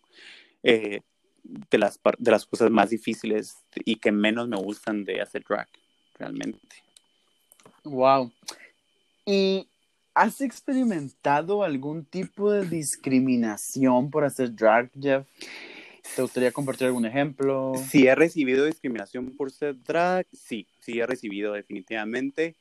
eh, 0.62 1.01
de, 1.42 1.79
las, 1.79 1.98
de 2.18 2.31
las 2.31 2.46
cosas 2.46 2.70
más 2.70 2.90
difíciles 2.90 3.57
y 3.85 3.96
que 3.96 4.12
menos 4.12 4.48
me 4.48 4.57
gustan 4.57 5.05
de 5.05 5.20
hacer 5.20 5.44
drag, 5.48 5.68
realmente. 6.18 6.77
Wow. 7.85 8.33
¿Y 9.24 9.66
has 10.14 10.40
experimentado 10.40 11.62
algún 11.62 12.05
tipo 12.05 12.51
de 12.51 12.66
discriminación 12.68 14.11
por 14.11 14.24
hacer 14.24 14.55
drag, 14.55 14.90
Jeff? 15.01 15.27
¿Te 16.14 16.22
gustaría 16.22 16.53
compartir 16.53 16.87
algún 16.87 17.07
ejemplo? 17.07 17.74
Si 17.88 18.07
he 18.07 18.14
recibido 18.14 18.64
discriminación 18.64 19.37
por 19.37 19.51
ser 19.51 19.81
drag, 19.83 20.27
sí, 20.33 20.66
sí 20.81 20.98
he 21.01 21.07
recibido 21.07 21.53
definitivamente. 21.53 22.57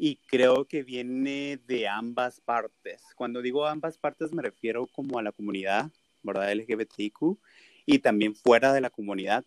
Y 0.00 0.20
creo 0.28 0.64
que 0.66 0.84
viene 0.84 1.58
de 1.66 1.88
ambas 1.88 2.40
partes. 2.40 3.02
Cuando 3.16 3.42
digo 3.42 3.66
ambas 3.66 3.98
partes 3.98 4.32
me 4.32 4.42
refiero 4.42 4.86
como 4.86 5.18
a 5.18 5.22
la 5.22 5.32
comunidad, 5.32 5.90
¿verdad? 6.22 6.52
LGBTQ 6.52 7.36
y 7.84 7.98
también 7.98 8.36
fuera 8.36 8.72
de 8.72 8.80
la 8.80 8.90
comunidad. 8.90 9.44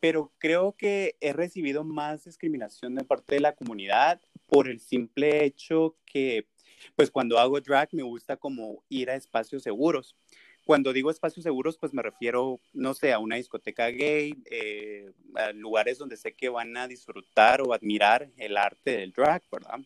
Pero 0.00 0.32
creo 0.38 0.72
que 0.72 1.16
he 1.20 1.32
recibido 1.32 1.84
más 1.84 2.24
discriminación 2.24 2.96
de 2.96 3.04
parte 3.04 3.36
de 3.36 3.40
la 3.40 3.54
comunidad 3.54 4.20
por 4.46 4.68
el 4.68 4.80
simple 4.80 5.44
hecho 5.44 5.96
que, 6.04 6.48
pues 6.96 7.10
cuando 7.12 7.38
hago 7.38 7.60
drag 7.60 7.88
me 7.92 8.02
gusta 8.02 8.36
como 8.36 8.84
ir 8.88 9.10
a 9.10 9.14
espacios 9.14 9.62
seguros. 9.62 10.16
Cuando 10.64 10.92
digo 10.94 11.10
espacios 11.10 11.44
seguros, 11.44 11.76
pues 11.76 11.92
me 11.92 12.02
refiero, 12.02 12.58
no 12.72 12.94
sé, 12.94 13.12
a 13.12 13.18
una 13.18 13.36
discoteca 13.36 13.88
gay, 13.88 14.34
eh, 14.50 15.12
a 15.34 15.52
lugares 15.52 15.98
donde 15.98 16.16
sé 16.16 16.32
que 16.32 16.48
van 16.48 16.74
a 16.76 16.88
disfrutar 16.88 17.60
o 17.60 17.74
admirar 17.74 18.30
el 18.38 18.56
arte 18.56 18.96
del 18.96 19.12
drag, 19.12 19.42
¿verdad? 19.52 19.80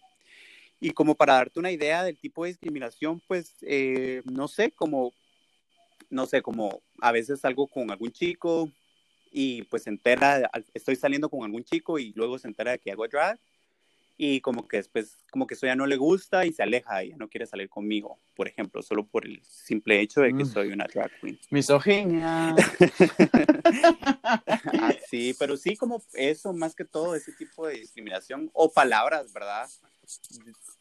Y 0.80 0.92
como 0.92 1.16
para 1.16 1.34
darte 1.34 1.58
una 1.58 1.72
idea 1.72 2.04
del 2.04 2.16
tipo 2.16 2.44
de 2.44 2.50
discriminación, 2.50 3.20
pues, 3.26 3.56
eh, 3.62 4.22
no 4.24 4.46
sé, 4.46 4.70
como, 4.70 5.12
no 6.10 6.26
sé, 6.26 6.42
como 6.42 6.80
a 7.00 7.10
veces 7.10 7.40
salgo 7.40 7.66
con 7.66 7.90
algún 7.90 8.12
chico 8.12 8.70
y 9.32 9.62
pues 9.62 9.82
se 9.82 9.90
entera, 9.90 10.48
estoy 10.74 10.94
saliendo 10.94 11.28
con 11.28 11.42
algún 11.44 11.64
chico 11.64 11.98
y 11.98 12.12
luego 12.14 12.38
se 12.38 12.46
entera 12.46 12.70
de 12.72 12.78
que 12.78 12.92
hago 12.92 13.08
drag 13.08 13.38
y 14.20 14.40
como 14.40 14.66
que 14.66 14.78
después, 14.78 15.16
como 15.30 15.46
que 15.46 15.54
eso 15.54 15.64
ya 15.66 15.76
no 15.76 15.86
le 15.86 15.96
gusta 15.96 16.44
y 16.44 16.52
se 16.52 16.62
aleja 16.64 17.04
y 17.04 17.10
ya 17.10 17.16
no 17.16 17.28
quiere 17.28 17.46
salir 17.46 17.68
conmigo, 17.68 18.18
por 18.34 18.48
ejemplo, 18.48 18.82
solo 18.82 19.06
por 19.06 19.24
el 19.24 19.40
simple 19.44 20.00
hecho 20.00 20.20
de 20.20 20.34
que 20.36 20.42
Mm. 20.44 20.46
soy 20.52 20.68
una 20.72 20.86
drag 20.92 21.10
queen. 21.20 21.38
Misoginia. 21.50 22.54
Ah, 24.80 24.92
sí, 25.08 25.34
pero 25.38 25.56
sí 25.56 25.76
como 25.76 26.02
eso, 26.14 26.52
más 26.52 26.74
que 26.74 26.84
todo, 26.84 27.14
ese 27.14 27.32
tipo 27.32 27.66
de 27.66 27.74
discriminación 27.78 28.50
o 28.52 28.70
palabras, 28.72 29.32
¿verdad? 29.32 29.68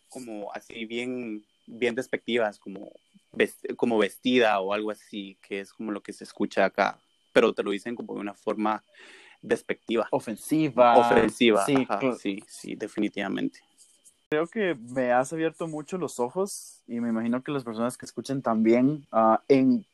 Como 0.09 0.51
así 0.53 0.85
bien, 0.85 1.45
bien 1.67 1.95
despectivas, 1.95 2.59
como, 2.59 2.91
vest- 3.33 3.75
como 3.75 3.97
vestida 3.97 4.59
o 4.59 4.73
algo 4.73 4.91
así, 4.91 5.37
que 5.41 5.59
es 5.59 5.73
como 5.73 5.91
lo 5.91 6.01
que 6.01 6.13
se 6.13 6.23
escucha 6.23 6.65
acá, 6.65 6.99
pero 7.33 7.53
te 7.53 7.63
lo 7.63 7.71
dicen 7.71 7.95
como 7.95 8.13
de 8.15 8.21
una 8.21 8.33
forma 8.33 8.83
despectiva, 9.47 10.07
Ofensiva. 10.11 10.97
ofensiva. 10.97 11.65
Sí, 11.65 11.75
ajá, 11.75 11.99
cl- 11.99 12.17
sí, 12.17 12.43
sí, 12.47 12.75
definitivamente. 12.75 13.59
Creo 14.29 14.47
que 14.47 14.75
me 14.75 15.11
has 15.11 15.31
abierto 15.31 15.67
mucho 15.67 15.97
los 15.97 16.19
ojos 16.19 16.81
y 16.87 16.99
me 16.99 17.09
imagino 17.09 17.41
que 17.43 17.51
las 17.51 17.63
personas 17.63 17.97
que 17.97 18.05
escuchen 18.05 18.41
también 18.41 19.05
ah, 19.11 19.41
en, 19.47 19.85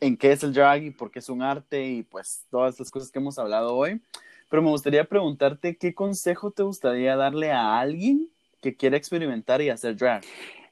en 0.00 0.16
qué 0.16 0.32
es 0.32 0.42
el 0.42 0.54
drag 0.54 0.82
y 0.82 0.90
por 0.90 1.10
qué 1.10 1.18
es 1.18 1.28
un 1.28 1.42
arte 1.42 1.84
y 1.84 2.02
pues 2.02 2.46
todas 2.50 2.78
las 2.80 2.90
cosas 2.90 3.10
que 3.10 3.18
hemos 3.18 3.38
hablado 3.38 3.76
hoy. 3.76 4.00
Pero 4.48 4.62
me 4.62 4.70
gustaría 4.70 5.04
preguntarte 5.04 5.76
qué 5.76 5.94
consejo 5.94 6.50
te 6.50 6.62
gustaría 6.62 7.16
darle 7.16 7.52
a 7.52 7.78
alguien 7.80 8.28
que 8.62 8.76
quiera 8.76 8.96
experimentar 8.96 9.60
y 9.60 9.68
hacer 9.70 9.96
drag. 9.96 10.22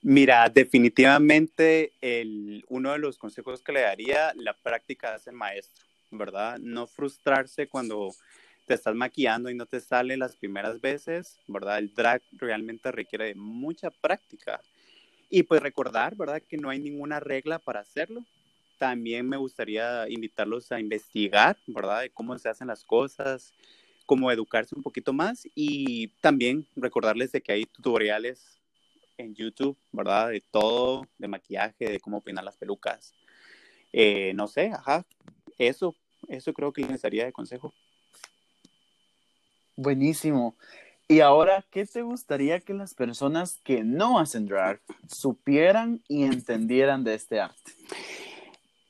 Mira, 0.03 0.49
definitivamente 0.49 1.93
el, 2.01 2.65
uno 2.69 2.93
de 2.93 2.99
los 2.99 3.19
consejos 3.19 3.63
que 3.63 3.73
le 3.73 3.83
daría, 3.83 4.33
la 4.35 4.55
práctica 4.55 5.15
hace 5.15 5.29
el 5.31 5.37
maestro, 5.37 5.85
¿verdad? 6.11 6.59
No 6.59 6.87
frustrarse 6.87 7.69
cuando 7.69 8.11
te 8.67 8.75
estás 8.75 8.95
maquillando 8.95 9.51
y 9.51 9.55
no 9.55 9.67
te 9.67 9.81
sale 9.81 10.17
las 10.17 10.37
primeras 10.37 10.81
veces, 10.81 11.39
¿verdad? 11.49 11.79
El 11.79 11.93
drag 11.95 12.23
realmente 12.33 12.93
requiere 12.93 13.27
de 13.27 13.35
mucha 13.35 13.91
práctica. 13.91 14.61
Y 15.29 15.43
pues 15.45 15.63
recordar, 15.63 16.17
¿verdad? 16.17 16.43
Que 16.43 16.57
no 16.57 16.71
hay 16.71 16.79
ninguna 16.79 17.21
regla 17.21 17.59
para 17.59 17.81
hacerlo. 17.81 18.25
También 18.79 19.29
me 19.29 19.37
gustaría 19.37 20.09
invitarlos 20.09 20.73
a 20.73 20.81
investigar, 20.81 21.57
¿verdad? 21.67 22.03
De 22.03 22.11
cómo 22.11 22.39
se 22.39 22.49
hacen 22.49 22.69
las 22.69 22.85
cosas, 22.85 23.53
cómo 24.07 24.31
educarse 24.33 24.75
un 24.75 24.83
poquito 24.83 25.13
más 25.13 25.47
y 25.55 26.09
también 26.21 26.67
recordarles 26.75 27.31
de 27.33 27.41
que 27.41 27.53
hay 27.53 27.65
tutoriales 27.65 28.61
en 29.19 29.35
YouTube, 29.35 29.77
¿verdad? 29.93 30.31
De 30.31 30.41
todo, 30.41 31.07
de 31.19 31.29
maquillaje, 31.29 31.91
de 31.91 32.01
cómo 32.01 32.21
peinar 32.21 32.45
las 32.45 32.57
pelucas. 32.57 33.13
Eh, 33.93 34.33
no 34.35 34.49
sé, 34.49 34.71
ajá, 34.73 35.05
eso, 35.59 35.95
eso 36.29 36.53
creo 36.53 36.73
que 36.73 36.83
les 36.83 37.03
daría 37.03 37.25
de 37.25 37.33
consejo. 37.33 37.73
Buenísimo. 39.77 40.57
Y 41.09 41.21
ahora, 41.21 41.65
¿qué 41.71 41.87
te 41.87 42.03
gustaría 42.03 42.61
que 42.61 42.73
las 42.73 42.95
personas 42.95 43.59
que 43.65 43.83
no 43.83 44.19
hacen 44.19 44.47
drag 44.47 44.81
supieran 45.09 46.05
y 46.07 46.23
entendieran 46.23 47.03
de 47.03 47.15
este 47.15 47.41
arte? 47.41 47.73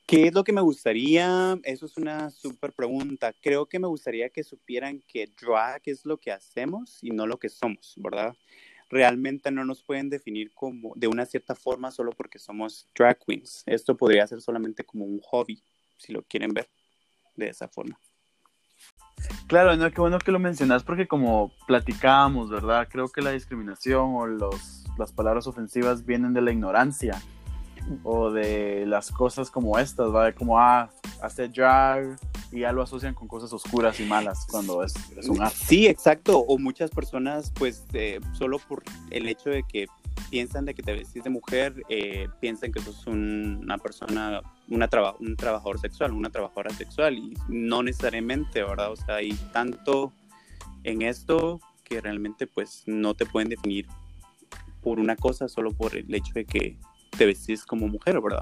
¿Qué 0.05 0.27
es 0.27 0.33
lo 0.33 0.43
que 0.43 0.53
me 0.53 0.61
gustaría? 0.61 1.57
Eso 1.63 1.85
es 1.85 1.97
una 1.97 2.29
súper 2.29 2.73
pregunta. 2.73 3.33
Creo 3.41 3.65
que 3.65 3.79
me 3.79 3.87
gustaría 3.87 4.29
que 4.29 4.43
supieran 4.43 5.01
que 5.07 5.31
drag 5.41 5.81
es 5.85 6.05
lo 6.05 6.17
que 6.17 6.31
hacemos 6.31 6.99
y 7.01 7.09
no 7.11 7.25
lo 7.25 7.39
que 7.39 7.49
somos, 7.49 7.93
¿verdad? 7.95 8.35
Realmente 8.89 9.49
no 9.49 9.65
nos 9.65 9.81
pueden 9.81 10.09
definir 10.09 10.53
como 10.53 10.93
de 10.95 11.07
una 11.07 11.25
cierta 11.25 11.55
forma 11.55 11.89
solo 11.89 12.11
porque 12.11 12.37
somos 12.37 12.87
drag 12.93 13.17
queens. 13.25 13.63
Esto 13.65 13.95
podría 13.97 14.27
ser 14.27 14.41
solamente 14.41 14.83
como 14.83 15.05
un 15.05 15.21
hobby, 15.21 15.63
si 15.97 16.11
lo 16.11 16.21
quieren 16.23 16.53
ver 16.53 16.67
de 17.45 17.51
esa 17.51 17.67
forma. 17.67 17.97
Claro, 19.47 19.75
no, 19.75 19.91
qué 19.91 20.01
bueno 20.01 20.17
que 20.19 20.31
lo 20.31 20.39
mencionas 20.39 20.83
porque 20.83 21.07
como 21.07 21.51
platicábamos, 21.67 22.49
¿verdad? 22.49 22.87
Creo 22.89 23.09
que 23.09 23.21
la 23.21 23.31
discriminación 23.31 24.15
o 24.15 24.25
los, 24.25 24.85
las 24.97 25.11
palabras 25.11 25.45
ofensivas 25.47 26.05
vienen 26.05 26.33
de 26.33 26.41
la 26.41 26.51
ignorancia 26.51 27.21
o 28.03 28.31
de 28.31 28.85
las 28.85 29.11
cosas 29.11 29.51
como 29.51 29.77
estas, 29.77 30.13
¿va? 30.13 30.25
De 30.25 30.33
como, 30.33 30.59
ah, 30.59 30.89
hace 31.21 31.47
drag 31.49 32.17
y 32.51 32.61
ya 32.61 32.71
lo 32.71 32.81
asocian 32.81 33.13
con 33.13 33.27
cosas 33.27 33.51
oscuras 33.53 33.99
y 33.99 34.05
malas 34.05 34.45
cuando 34.49 34.83
es, 34.83 34.93
es 35.17 35.27
un 35.27 35.41
arte. 35.41 35.57
Sí, 35.57 35.87
exacto. 35.87 36.39
O 36.39 36.57
muchas 36.57 36.91
personas, 36.91 37.51
pues, 37.57 37.85
eh, 37.93 38.19
solo 38.33 38.59
por 38.59 38.83
el 39.09 39.27
hecho 39.27 39.49
de 39.49 39.63
que 39.63 39.87
piensan 40.31 40.65
de 40.65 40.73
que 40.73 40.81
te 40.81 40.93
vestís 40.93 41.23
de 41.23 41.29
mujer, 41.29 41.83
eh, 41.89 42.27
piensan 42.39 42.71
que 42.71 42.79
sos 42.81 43.05
un- 43.05 43.59
una 43.61 43.77
persona, 43.77 44.41
una 44.69 44.87
traba- 44.87 45.15
un 45.19 45.35
trabajador 45.35 45.79
sexual, 45.79 46.13
una 46.13 46.29
trabajadora 46.31 46.71
sexual, 46.71 47.17
y 47.17 47.33
no 47.49 47.83
necesariamente, 47.83 48.63
¿verdad? 48.63 48.91
O 48.91 48.95
sea, 48.95 49.15
hay 49.15 49.33
tanto 49.51 50.11
en 50.83 51.01
esto 51.03 51.59
que 51.83 51.99
realmente, 52.01 52.47
pues, 52.47 52.83
no 52.87 53.13
te 53.13 53.25
pueden 53.25 53.49
definir 53.49 53.85
por 54.81 54.99
una 54.99 55.15
cosa 55.15 55.47
solo 55.47 55.71
por 55.73 55.95
el 55.95 56.11
hecho 56.15 56.33
de 56.33 56.45
que 56.45 56.77
te 57.15 57.25
vestís 57.25 57.65
como 57.65 57.87
mujer, 57.89 58.19
¿verdad? 58.21 58.41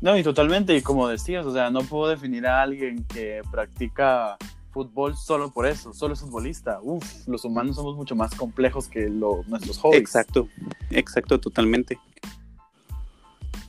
No, 0.00 0.16
y 0.16 0.22
totalmente, 0.22 0.76
y 0.76 0.82
como 0.82 1.08
decías, 1.08 1.46
o 1.46 1.52
sea, 1.52 1.70
no 1.70 1.80
puedo 1.80 2.08
definir 2.08 2.46
a 2.46 2.62
alguien 2.62 3.04
que 3.04 3.42
practica 3.50 4.36
fútbol 4.76 5.16
solo 5.16 5.50
por 5.50 5.64
eso, 5.66 5.94
solo 5.94 6.12
es 6.12 6.20
futbolista. 6.20 6.80
Uf, 6.82 7.26
los 7.26 7.46
humanos 7.46 7.76
somos 7.76 7.96
mucho 7.96 8.14
más 8.14 8.34
complejos 8.34 8.88
que 8.88 9.08
lo- 9.08 9.42
nuestros 9.46 9.78
hobbies. 9.78 10.02
Exacto, 10.02 10.48
exacto, 10.90 11.40
totalmente. 11.40 11.98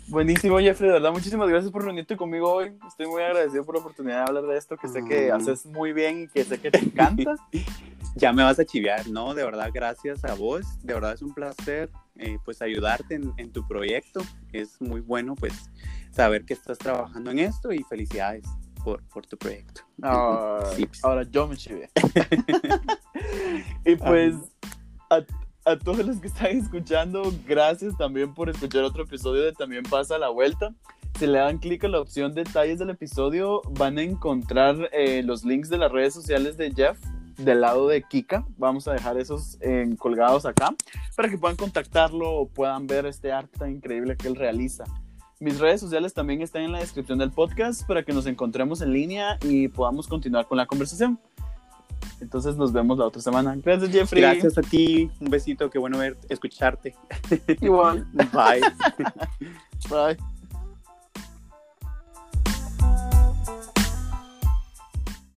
Buenísimo, 0.09 0.59
Jeffrey, 0.59 0.87
de 0.89 0.93
verdad, 0.95 1.13
muchísimas 1.13 1.47
gracias 1.47 1.71
por 1.71 1.85
reunirte 1.85 2.17
conmigo 2.17 2.51
hoy. 2.51 2.73
Estoy 2.85 3.07
muy 3.07 3.23
agradecido 3.23 3.63
por 3.63 3.75
la 3.75 3.81
oportunidad 3.81 4.17
de 4.17 4.23
hablar 4.27 4.43
de 4.47 4.57
esto, 4.57 4.75
que 4.75 4.89
sé 4.89 5.01
que 5.05 5.31
Mm. 5.31 5.35
haces 5.35 5.65
muy 5.65 5.93
bien 5.93 6.23
y 6.23 6.27
que 6.27 6.43
sé 6.43 6.59
que 6.59 6.71
te 6.71 6.79
encanta. 6.79 7.35
Ya 8.15 8.33
me 8.33 8.41
vas 8.43 8.57
a 8.59 8.65
chiviar, 8.65 9.07
¿no? 9.09 9.35
De 9.35 9.43
verdad, 9.45 9.69
gracias 9.71 10.25
a 10.25 10.33
vos. 10.33 10.65
De 10.81 10.93
verdad 10.95 11.13
es 11.13 11.21
un 11.21 11.35
placer, 11.35 11.91
eh, 12.15 12.37
pues, 12.43 12.63
ayudarte 12.63 13.13
en, 13.13 13.31
en 13.37 13.51
tu 13.51 13.65
proyecto. 13.67 14.21
Es 14.51 14.81
muy 14.81 15.01
bueno, 15.01 15.35
pues, 15.35 15.53
saber 16.11 16.43
que 16.43 16.53
estás 16.55 16.79
trabajando 16.79 17.29
en 17.29 17.37
esto 17.39 17.71
y 17.71 17.83
felicidades 17.83 18.43
por, 18.88 19.04
por 19.10 19.26
tu 19.26 19.36
proyecto. 19.38 19.82
Sí, 20.73 20.86
pues. 20.86 21.00
Ahora 21.04 21.23
yo 21.23 21.45
me 21.45 21.58
chivé. 21.58 21.89
y 23.86 23.97
pues, 23.97 24.34
a, 25.10 25.21
a 25.69 25.78
todos 25.78 26.06
los 26.06 26.21
que 26.21 26.28
están 26.28 26.58
escuchando, 26.58 27.34
gracias 27.45 27.97
también 27.97 28.34
por 28.34 28.50
escuchar 28.50 28.86
otro 28.86 29.04
episodio 29.04 29.43
de 29.43 29.52
También 29.52 29.84
pasa 29.84 30.17
la 30.17 30.30
vuelta. 30.30 30.73
Si 31.19 31.28
le 31.28 31.39
dan 31.39 31.58
clic 31.58 31.84
a 31.84 31.89
la 31.89 32.00
opción 32.00 32.34
detalles 32.34 32.80
del 32.80 32.91
episodio, 32.91 33.62
van 33.71 33.97
a 33.97 34.04
encontrar 34.04 34.89
eh, 34.93 35.21
los 35.21 35.43
links 35.43 35.67
de 35.67 35.80
las 35.80 35.91
redes 35.91 36.13
sociales 36.13 36.56
de 36.56 36.71
Jeff 36.71 36.97
del 37.38 37.60
lado 37.60 37.89
de 37.89 38.02
Kika. 38.04 38.45
Vamos 38.58 38.88
a 38.88 38.93
dejar 38.93 39.17
esos 39.17 39.58
eh, 39.60 39.86
colgados 40.00 40.45
acá 40.45 40.73
para 41.17 41.28
que 41.28 41.38
puedan 41.38 41.58
contactarlo 41.58 42.32
o 42.32 42.47
puedan 42.47 42.88
ver 42.88 43.06
este 43.06 43.34
arte 43.34 43.60
tan 43.60 43.71
increíble 43.71 44.15
que 44.15 44.30
él 44.30 44.36
realiza. 44.38 44.86
Mis 45.39 45.60
redes 45.60 45.80
sociales 45.80 46.13
también 46.13 46.41
están 46.41 46.63
en 46.63 46.71
la 46.71 46.80
descripción 46.80 47.19
del 47.19 47.32
podcast 47.32 47.86
para 47.88 48.04
que 48.04 48.12
nos 48.12 48.26
encontremos 48.26 48.82
en 48.82 48.91
línea 48.91 49.38
y 49.43 49.67
podamos 49.67 50.08
continuar 50.08 50.47
con 50.47 50.58
la 50.58 50.65
conversación. 50.65 51.19
Entonces 52.19 52.56
nos 52.58 52.73
vemos 52.73 52.97
la 52.97 53.06
otra 53.06 53.21
semana. 53.21 53.56
Gracias, 53.63 53.91
Jeffrey. 53.91 54.21
Gracias 54.21 54.58
a 54.58 54.62
ti. 54.62 55.12
Un 55.19 55.30
besito. 55.30 55.69
Qué 55.69 55.78
bueno 55.78 56.00
ver, 56.00 56.17
escucharte. 56.30 56.95
Igual. 57.62 58.08
Bye. 58.13 58.62
Bye. 59.89 60.37